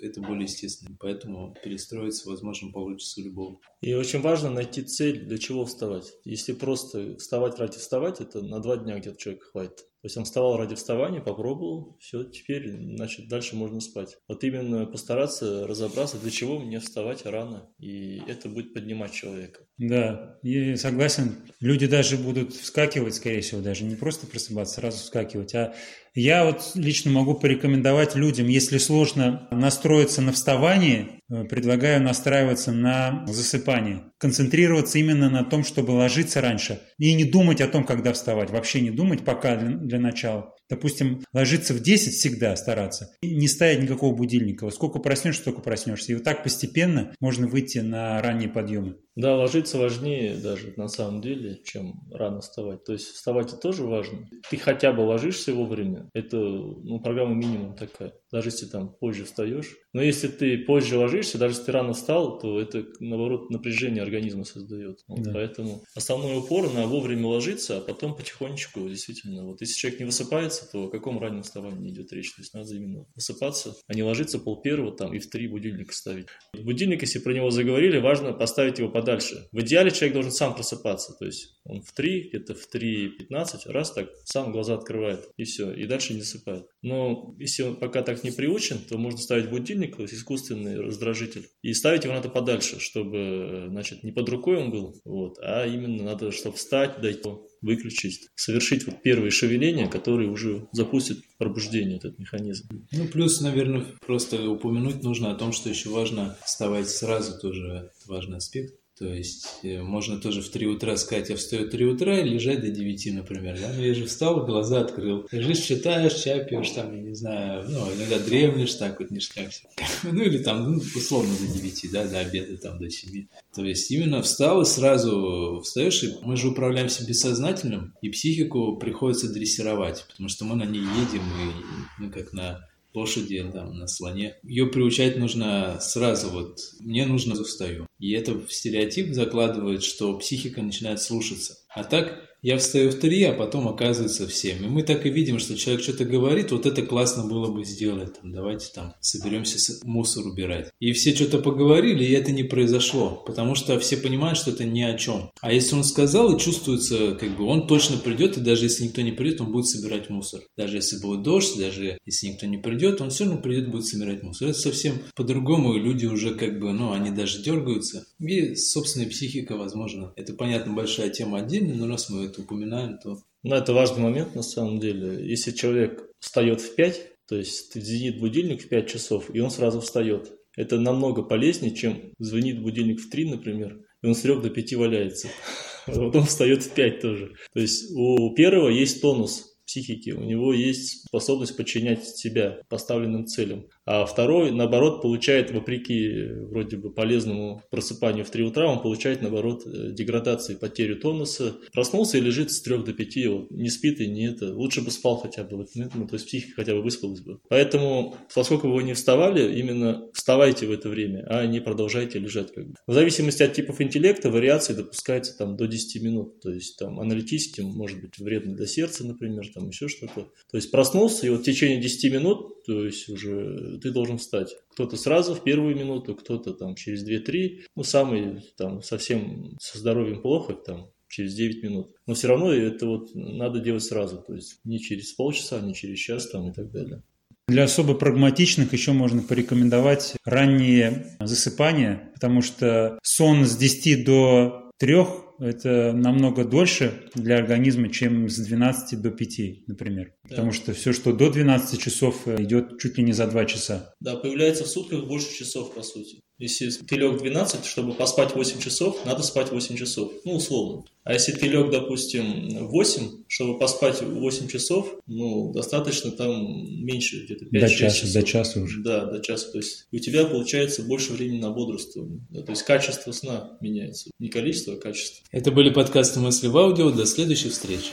это 0.01 0.21
более 0.21 0.43
естественно. 0.43 0.95
Поэтому 0.99 1.55
перестроиться, 1.63 2.29
возможно, 2.29 2.71
получится 2.71 3.21
у 3.21 3.23
любого. 3.23 3.59
И 3.81 3.93
очень 3.93 4.21
важно 4.21 4.49
найти 4.49 4.81
цель, 4.81 5.25
для 5.25 5.37
чего 5.37 5.65
вставать. 5.65 6.13
Если 6.23 6.53
просто 6.53 7.17
вставать 7.17 7.59
ради 7.59 7.77
вставать, 7.77 8.21
это 8.21 8.41
на 8.41 8.59
два 8.59 8.77
дня 8.77 8.97
где-то 8.97 9.17
человека 9.17 9.45
хватит. 9.45 9.77
То 9.77 10.07
есть 10.07 10.17
он 10.17 10.25
вставал 10.25 10.57
ради 10.57 10.75
вставания, 10.75 11.19
попробовал, 11.19 11.97
все, 11.99 12.23
теперь, 12.25 12.69
значит, 12.69 13.27
дальше 13.27 13.55
можно 13.55 13.81
спать. 13.81 14.17
Вот 14.27 14.43
именно 14.43 14.85
постараться 14.85 15.65
разобраться, 15.65 16.19
для 16.19 16.29
чего 16.29 16.59
мне 16.59 16.79
вставать 16.79 17.25
рано, 17.25 17.71
и 17.79 18.21
это 18.27 18.47
будет 18.47 18.75
поднимать 18.75 19.13
человека. 19.13 19.65
Да, 19.79 20.37
я 20.43 20.77
согласен. 20.77 21.37
Люди 21.59 21.87
даже 21.87 22.17
будут 22.17 22.53
вскакивать, 22.53 23.15
скорее 23.15 23.41
всего, 23.41 23.61
даже 23.61 23.83
не 23.83 23.95
просто 23.95 24.27
просыпаться, 24.27 24.75
сразу 24.75 24.99
вскакивать, 24.99 25.55
а 25.55 25.73
я 26.15 26.45
вот 26.45 26.71
лично 26.75 27.11
могу 27.11 27.35
порекомендовать 27.35 28.15
людям, 28.15 28.47
если 28.47 28.77
сложно 28.77 29.47
настроиться 29.51 30.21
на 30.21 30.31
вставание, 30.31 31.19
э, 31.29 31.43
предлагаю 31.43 32.01
настраиваться 32.01 32.71
на 32.71 33.25
засыпание. 33.27 34.03
Концентрироваться 34.17 34.97
именно 34.97 35.29
на 35.29 35.43
том, 35.43 35.65
чтобы 35.65 35.91
ложиться 35.91 36.39
раньше. 36.39 36.81
И 36.97 37.13
не 37.13 37.25
думать 37.25 37.59
о 37.59 37.67
том, 37.67 37.83
когда 37.83 38.13
вставать. 38.13 38.49
Вообще 38.49 38.79
не 38.79 38.91
думать 38.91 39.25
пока 39.25 39.57
для, 39.57 39.75
для 39.75 39.99
начала. 39.99 40.55
Допустим, 40.69 41.23
ложиться 41.33 41.73
в 41.73 41.81
10 41.81 42.13
всегда 42.13 42.55
стараться. 42.55 43.15
И 43.21 43.35
не 43.35 43.47
ставить 43.47 43.81
никакого 43.83 44.15
будильника. 44.15 44.65
Вот 44.65 44.73
сколько 44.73 44.99
проснешься, 44.99 45.41
столько 45.41 45.61
проснешься. 45.61 46.11
И 46.11 46.15
вот 46.15 46.23
так 46.23 46.43
постепенно 46.43 47.13
можно 47.19 47.47
выйти 47.47 47.79
на 47.79 48.21
ранние 48.21 48.49
подъемы. 48.49 48.97
Да, 49.15 49.37
ложиться 49.37 49.77
важнее 49.77 50.35
даже 50.35 50.73
на 50.75 50.89
самом 50.89 51.21
деле, 51.21 51.61
чем 51.63 52.01
рано 52.11 52.41
вставать. 52.41 52.83
То 52.83 52.93
есть 52.93 53.07
вставать 53.07 53.47
это 53.47 53.57
тоже 53.57 53.83
важно. 53.83 54.27
Ты 54.49 54.57
хотя 54.57 54.91
бы 54.91 55.01
ложишься 55.01 55.53
вовремя. 55.53 56.09
Это 56.13 56.37
ну, 56.37 56.99
программа 56.99 57.33
минимум 57.33 57.75
такая. 57.75 58.13
Даже 58.31 58.49
если 58.49 58.65
там 58.65 58.93
позже 58.99 59.23
встаешь. 59.23 59.77
Но 59.93 60.01
если 60.01 60.27
ты 60.27 60.57
позже 60.57 60.97
ложишься, 60.97 61.37
даже 61.37 61.53
если 61.53 61.67
ты 61.67 61.71
рано 61.71 61.93
встал, 61.93 62.39
то 62.39 62.59
это 62.59 62.85
наоборот 62.99 63.49
напряжение 63.49 64.03
организма 64.03 64.43
создает. 64.43 64.99
Вот, 65.07 65.21
да. 65.21 65.31
Поэтому 65.33 65.83
основной 65.95 66.39
упор 66.39 66.73
на 66.73 66.85
вовремя 66.85 67.27
ложиться, 67.27 67.77
а 67.77 67.81
потом 67.81 68.15
потихонечку 68.15 68.81
действительно. 68.89 69.45
Вот 69.45 69.61
если 69.61 69.75
человек 69.75 69.99
не 70.01 70.05
высыпается, 70.05 70.54
то 70.63 70.85
о 70.85 70.89
каком 70.89 71.19
раннем 71.19 71.43
вставании 71.43 71.91
идет 71.91 72.11
речь? 72.13 72.33
То 72.33 72.41
есть 72.41 72.53
надо 72.53 72.73
именно 72.73 73.05
высыпаться, 73.15 73.75
а 73.87 73.93
не 73.93 74.03
ложиться 74.03 74.39
пол 74.39 74.61
первого 74.61 74.95
там 74.95 75.13
и 75.13 75.19
в 75.19 75.29
три 75.29 75.47
будильника 75.47 75.93
ставить. 75.93 76.27
Будильник, 76.53 77.01
если 77.01 77.19
про 77.19 77.33
него 77.33 77.51
заговорили, 77.51 77.99
важно 77.99 78.33
поставить 78.33 78.79
его 78.79 78.89
под 78.89 79.05
дальше. 79.05 79.47
В 79.51 79.59
идеале 79.61 79.91
человек 79.91 80.13
должен 80.13 80.31
сам 80.31 80.55
просыпаться, 80.55 81.13
то 81.17 81.25
есть 81.25 81.55
он 81.65 81.81
в 81.81 81.91
3, 81.93 82.29
где-то 82.29 82.53
в 82.53 82.67
3.15, 82.73 83.71
раз 83.71 83.91
так, 83.91 84.09
сам 84.23 84.51
глаза 84.51 84.75
открывает, 84.75 85.27
и 85.35 85.43
все, 85.43 85.73
и 85.73 85.85
дальше 85.85 86.13
не 86.13 86.21
засыпает. 86.21 86.67
Но 86.81 87.35
если 87.39 87.63
он 87.63 87.77
пока 87.77 88.03
так 88.03 88.23
не 88.23 88.31
приучен, 88.31 88.77
то 88.87 88.97
можно 88.97 89.19
ставить 89.19 89.49
будильник, 89.49 89.95
то 89.95 90.03
есть 90.03 90.13
искусственный 90.13 90.79
раздражитель, 90.79 91.47
и 91.63 91.73
ставить 91.73 92.03
его 92.03 92.13
надо 92.13 92.29
подальше, 92.29 92.79
чтобы, 92.79 93.65
значит, 93.69 94.03
не 94.03 94.11
под 94.11 94.29
рукой 94.29 94.57
он 94.57 94.69
был, 94.69 95.01
вот, 95.05 95.37
а 95.41 95.65
именно 95.65 96.03
надо, 96.03 96.31
чтобы 96.31 96.55
встать, 96.55 97.01
дойти, 97.01 97.29
выключить, 97.65 98.29
совершить 98.35 98.85
вот 98.85 99.01
первые 99.01 99.31
шевеления, 99.31 99.87
которые 99.87 100.29
уже 100.29 100.67
запустят 100.71 101.17
пробуждение, 101.37 101.97
этот 101.97 102.19
механизм. 102.19 102.67
Ну, 102.91 103.07
плюс, 103.07 103.41
наверное, 103.41 103.85
просто 104.05 104.49
упомянуть 104.49 105.03
нужно 105.03 105.31
о 105.31 105.35
том, 105.35 105.51
что 105.51 105.69
еще 105.69 105.89
важно 105.89 106.37
вставать 106.45 106.87
сразу, 106.87 107.39
тоже 107.39 107.91
важный 108.05 108.37
аспект. 108.37 108.75
То 108.97 109.13
есть 109.13 109.59
э, 109.63 109.81
можно 109.81 110.21
тоже 110.21 110.41
в 110.41 110.47
3 110.47 110.67
утра 110.67 110.95
сказать, 110.95 111.29
я 111.29 111.35
встаю 111.35 111.67
в 111.67 111.69
3 111.69 111.85
утра 111.85 112.17
и 112.19 112.29
лежать 112.29 112.61
до 112.61 112.69
9, 112.69 113.13
например. 113.15 113.59
Да? 113.59 113.73
Но 113.75 113.83
я 113.83 113.93
же 113.93 114.05
встал, 114.05 114.45
глаза 114.45 114.81
открыл. 114.81 115.27
Лежишь, 115.31 115.59
читаешь, 115.59 116.13
чай 116.13 116.45
пьешь, 116.45 116.69
там, 116.69 116.95
я 116.95 117.01
не 117.01 117.13
знаю, 117.13 117.65
ну, 117.67 117.93
иногда 117.93 118.19
дремлешь, 118.19 118.73
так 118.75 118.99
вот 118.99 119.11
ништяк 119.11 119.49
все. 119.49 119.67
Ну, 120.03 120.21
или 120.21 120.37
там, 120.37 120.71
ну, 120.71 120.81
условно, 120.95 121.33
до 121.37 121.45
9, 121.45 121.91
да, 121.91 122.07
до 122.07 122.19
обеда, 122.19 122.57
там, 122.57 122.79
до 122.79 122.89
7. 122.89 123.27
То 123.53 123.65
есть 123.65 123.91
именно 123.91 124.21
встал 124.21 124.61
и 124.61 124.65
сразу 124.65 125.61
встаешь, 125.61 126.01
и 126.03 126.13
мы 126.21 126.37
же 126.37 126.49
управляемся 126.49 127.05
бессознательным, 127.05 127.93
и 128.01 128.09
психику 128.09 128.77
приходится 128.77 129.27
дрессировать, 129.27 130.05
потому 130.07 130.29
что 130.29 130.45
мы 130.45 130.55
на 130.55 130.63
ней 130.63 130.79
едем, 130.79 131.21
и, 131.21 132.01
ну, 132.01 132.11
как 132.11 132.31
на 132.31 132.65
лошади, 132.95 133.43
там, 133.53 133.77
на 133.77 133.87
слоне. 133.87 134.35
Ее 134.43 134.67
приучать 134.67 135.17
нужно 135.17 135.77
сразу, 135.81 136.29
вот, 136.29 136.59
мне 136.79 137.05
нужно 137.05 137.39
устаю. 137.39 137.87
И 137.99 138.11
это 138.11 138.41
стереотип 138.49 139.13
закладывает, 139.13 139.83
что 139.83 140.17
психика 140.17 140.61
начинает 140.61 141.01
слушаться. 141.01 141.55
А 141.69 141.83
так, 141.83 142.34
я 142.45 142.59
встаю 142.59 142.91
в 142.91 142.99
три, 142.99 143.23
а 143.23 143.33
потом 143.33 143.67
оказывается 143.67 144.27
в 144.27 144.33
семь. 144.33 144.63
И 144.63 144.67
мы 144.67 144.83
так 144.83 145.07
и 145.07 145.09
видим, 145.09 145.39
что 145.39 145.57
человек 145.57 145.81
что-то 145.81 146.05
говорит, 146.05 146.51
вот 146.51 146.67
это 146.67 146.83
классно 146.83 147.25
было 147.25 147.51
бы 147.51 147.65
сделать, 147.65 148.21
там, 148.21 148.31
давайте 148.31 148.67
там 148.71 148.93
соберемся 148.99 149.57
мусор 149.83 150.27
убирать. 150.27 150.69
И 150.79 150.91
все 150.91 151.15
что-то 151.15 151.39
поговорили, 151.39 152.03
и 152.03 152.11
это 152.11 152.31
не 152.31 152.43
произошло, 152.43 153.23
потому 153.25 153.55
что 153.55 153.79
все 153.79 153.97
понимают, 153.97 154.37
что 154.37 154.51
это 154.51 154.63
ни 154.63 154.83
о 154.83 154.95
чем. 154.95 155.31
А 155.41 155.51
если 155.51 155.73
он 155.73 155.83
сказал 155.83 156.35
и 156.35 156.39
чувствуется, 156.39 157.15
как 157.15 157.35
бы 157.35 157.45
он 157.45 157.65
точно 157.65 157.97
придет, 157.97 158.37
и 158.37 158.41
даже 158.41 158.65
если 158.65 158.83
никто 158.83 159.01
не 159.01 159.11
придет, 159.11 159.41
он 159.41 159.51
будет 159.51 159.65
собирать 159.65 160.11
мусор. 160.11 160.41
Даже 160.55 160.75
если 160.75 160.99
будет 160.99 161.23
дождь, 161.23 161.57
даже 161.57 161.97
если 162.05 162.27
никто 162.27 162.45
не 162.45 162.59
придет, 162.59 163.01
он 163.01 163.09
все 163.09 163.23
равно 163.23 163.41
придет, 163.41 163.71
будет 163.71 163.87
собирать 163.87 164.21
мусор. 164.21 164.49
Это 164.49 164.59
совсем 164.59 165.01
по-другому, 165.15 165.73
и 165.73 165.79
люди 165.79 166.05
уже 166.05 166.35
как 166.35 166.59
бы, 166.59 166.73
ну, 166.73 166.91
они 166.91 167.09
даже 167.09 167.41
дергаются. 167.41 168.05
И 168.19 168.53
собственная 168.53 169.09
психика, 169.09 169.57
возможно. 169.57 170.13
Это, 170.15 170.33
понятно, 170.33 170.73
большая 170.73 171.09
тема 171.09 171.39
отдельно, 171.39 171.73
но 171.73 171.87
раз 171.87 172.11
мы 172.11 172.34
это 172.35 172.43
упоминаем, 172.43 172.97
то... 172.97 173.17
Ну, 173.43 173.55
это 173.55 173.73
важный 173.73 174.03
момент 174.03 174.35
на 174.35 174.43
самом 174.43 174.79
деле. 174.79 175.27
Если 175.27 175.51
человек 175.51 176.09
встает 176.19 176.61
в 176.61 176.75
5, 176.75 177.11
то 177.27 177.35
есть 177.35 177.73
звенит 177.73 178.19
будильник 178.19 178.63
в 178.63 178.69
5 178.69 178.89
часов, 178.89 179.33
и 179.33 179.39
он 179.39 179.51
сразу 179.51 179.81
встает. 179.81 180.31
Это 180.55 180.79
намного 180.79 181.21
полезнее, 181.21 181.75
чем 181.75 182.13
звонит 182.17 182.61
будильник 182.61 183.01
в 183.01 183.09
3, 183.09 183.31
например, 183.31 183.79
и 184.01 184.07
он 184.07 184.15
с 184.15 184.21
3 184.21 184.41
до 184.41 184.49
5 184.49 184.73
валяется. 184.75 185.27
Потом 185.85 186.25
встает 186.25 186.63
в 186.63 186.71
5 186.73 187.01
тоже. 187.01 187.35
То 187.53 187.59
есть 187.59 187.91
у 187.95 188.33
первого 188.33 188.69
есть 188.69 189.01
тонус 189.01 189.55
психики, 189.65 190.11
у 190.11 190.23
него 190.23 190.53
есть 190.53 191.07
способность 191.07 191.57
подчинять 191.57 192.05
себя 192.05 192.59
поставленным 192.69 193.25
целям. 193.25 193.67
А 193.85 194.05
второй, 194.05 194.51
наоборот, 194.51 195.01
получает, 195.01 195.51
вопреки 195.51 196.27
вроде 196.49 196.77
бы 196.77 196.91
полезному 196.91 197.61
просыпанию 197.69 198.25
в 198.25 198.29
3 198.29 198.43
утра, 198.43 198.67
он 198.67 198.81
получает, 198.81 199.21
наоборот, 199.21 199.63
э, 199.65 199.91
деградацию, 199.91 200.57
потерю 200.57 200.97
тонуса. 200.97 201.57
Проснулся 201.71 202.17
и 202.17 202.21
лежит 202.21 202.51
с 202.51 202.61
3 202.61 202.83
до 202.83 202.93
5, 202.93 203.27
вот, 203.27 203.51
не 203.51 203.69
спит 203.69 203.99
и 204.01 204.07
не 204.07 204.27
это. 204.27 204.53
Лучше 204.53 204.81
бы 204.81 204.89
спал 204.89 205.17
хотя 205.17 205.43
бы, 205.43 205.57
вот, 205.57 205.67
ну, 205.75 206.07
то 206.07 206.15
есть 206.15 206.25
психика 206.25 206.55
хотя 206.55 206.73
бы 206.73 206.81
выспалась 206.81 207.21
бы. 207.21 207.39
Поэтому, 207.47 208.15
поскольку 208.33 208.69
вы 208.69 208.83
не 208.83 208.93
вставали, 208.93 209.59
именно 209.59 210.09
вставайте 210.13 210.65
в 210.65 210.71
это 210.71 210.89
время, 210.89 211.25
а 211.29 211.45
не 211.45 211.59
продолжайте 211.59 212.17
лежать. 212.17 212.53
Как 212.53 212.67
бы. 212.67 212.73
В 212.87 212.93
зависимости 212.93 213.43
от 213.43 213.53
типов 213.53 213.81
интеллекта 213.81 214.31
вариации 214.31 214.73
допускается 214.73 215.37
там 215.37 215.57
до 215.57 215.67
10 215.67 216.01
минут. 216.01 216.39
То 216.41 216.51
есть 216.51 216.77
там 216.77 216.99
аналитическим 216.99 217.65
может 217.65 218.01
быть 218.01 218.17
вредно 218.17 218.55
для 218.55 218.65
сердца, 218.65 219.05
например, 219.05 219.43
там 219.53 219.67
еще 219.67 219.87
что-то. 219.87 220.27
То 220.51 220.57
есть 220.57 220.71
проснулся, 220.71 221.27
и 221.27 221.29
вот 221.29 221.41
в 221.41 221.43
течение 221.43 221.79
10 221.79 222.13
минут, 222.13 222.63
то 222.65 222.85
есть 222.85 223.09
уже 223.09 223.74
ты 223.77 223.91
должен 223.91 224.17
встать. 224.17 224.55
Кто-то 224.71 224.97
сразу 224.97 225.35
в 225.35 225.43
первую 225.43 225.75
минуту, 225.75 226.15
кто-то 226.15 226.53
там 226.53 226.75
через 226.75 227.07
2-3, 227.07 227.61
ну, 227.75 227.83
самый 227.83 228.41
там 228.57 228.81
совсем 228.81 229.55
со 229.59 229.77
здоровьем 229.77 230.21
плохо, 230.21 230.53
там 230.53 230.91
через 231.07 231.33
9 231.35 231.63
минут. 231.63 231.95
Но 232.07 232.13
все 232.13 232.27
равно 232.27 232.51
это 232.51 232.85
вот 232.87 233.13
надо 233.13 233.59
делать 233.59 233.83
сразу, 233.83 234.17
то 234.25 234.33
есть 234.33 234.59
не 234.63 234.79
через 234.79 235.13
полчаса, 235.13 235.59
не 235.61 235.73
через 235.73 235.97
час 235.99 236.29
там 236.29 236.49
и 236.49 236.53
так 236.53 236.71
далее. 236.71 237.03
Для 237.47 237.65
особо 237.65 237.93
прагматичных 237.93 238.73
еще 238.73 238.91
можно 238.91 239.21
порекомендовать 239.21 240.15
раннее 240.25 241.15
засыпание, 241.19 242.09
потому 242.15 242.41
что 242.41 242.97
сон 243.03 243.45
с 243.45 243.55
10 243.55 244.03
до 244.03 244.71
3 244.79 244.95
это 245.39 245.93
намного 245.93 246.45
дольше 246.45 247.09
для 247.15 247.37
организма, 247.37 247.89
чем 247.89 248.29
с 248.29 248.37
12 248.37 249.01
до 249.01 249.11
5, 249.11 249.67
например. 249.67 250.13
Да. 250.23 250.29
Потому 250.29 250.51
что 250.51 250.73
все, 250.73 250.93
что 250.93 251.13
до 251.13 251.29
12 251.29 251.79
часов, 251.79 252.27
э, 252.27 252.41
идет 252.43 252.79
чуть 252.79 252.97
ли 252.97 253.03
не 253.03 253.13
за 253.13 253.27
2 253.27 253.45
часа. 253.45 253.93
Да, 253.99 254.15
появляется 254.15 254.63
в 254.63 254.67
сутках 254.67 255.07
больше 255.07 255.33
часов, 255.33 255.73
по 255.73 255.83
сути. 255.83 256.21
Если 256.37 256.69
ты 256.69 256.95
лег 256.97 257.17
12, 257.17 257.65
чтобы 257.65 257.93
поспать 257.93 258.35
8 258.35 258.59
часов, 258.59 259.05
надо 259.05 259.23
спать 259.23 259.51
8 259.51 259.77
часов. 259.77 260.11
Ну, 260.25 260.33
условно. 260.33 260.83
А 261.05 261.13
если 261.13 261.31
ты 261.31 261.47
лег, 261.47 261.71
допустим, 261.71 262.67
8, 262.67 263.23
чтобы 263.27 263.57
поспать 263.57 264.01
8 264.01 264.47
часов, 264.47 264.95
ну, 265.07 265.53
достаточно 265.53 266.11
там 266.11 266.83
меньше, 266.83 267.23
где-то 267.23 267.45
5 267.45 267.61
до 267.61 267.69
часа, 267.69 267.95
часов. 267.95 268.13
До 268.13 268.23
часа 268.23 268.59
уже. 268.59 268.81
Да, 268.81 269.05
до 269.05 269.21
часа. 269.21 269.51
То 269.51 269.59
есть 269.59 269.87
у 269.91 269.97
тебя 269.97 270.25
получается 270.25 270.83
больше 270.83 271.13
времени 271.13 271.39
на 271.39 271.51
бодрствование. 271.51 272.19
Да, 272.29 272.41
то 272.41 272.51
есть 272.51 272.63
качество 272.63 273.13
сна 273.13 273.57
меняется. 273.61 274.09
Не 274.19 274.27
количество, 274.27 274.73
а 274.73 274.77
качество. 274.77 275.23
Это 275.31 275.51
были 275.51 275.69
подкасты 275.69 276.19
«Мысли 276.19 276.47
в 276.47 276.57
аудио». 276.57 276.91
До 276.91 277.05
следующих 277.05 277.53
встреч. 277.53 277.91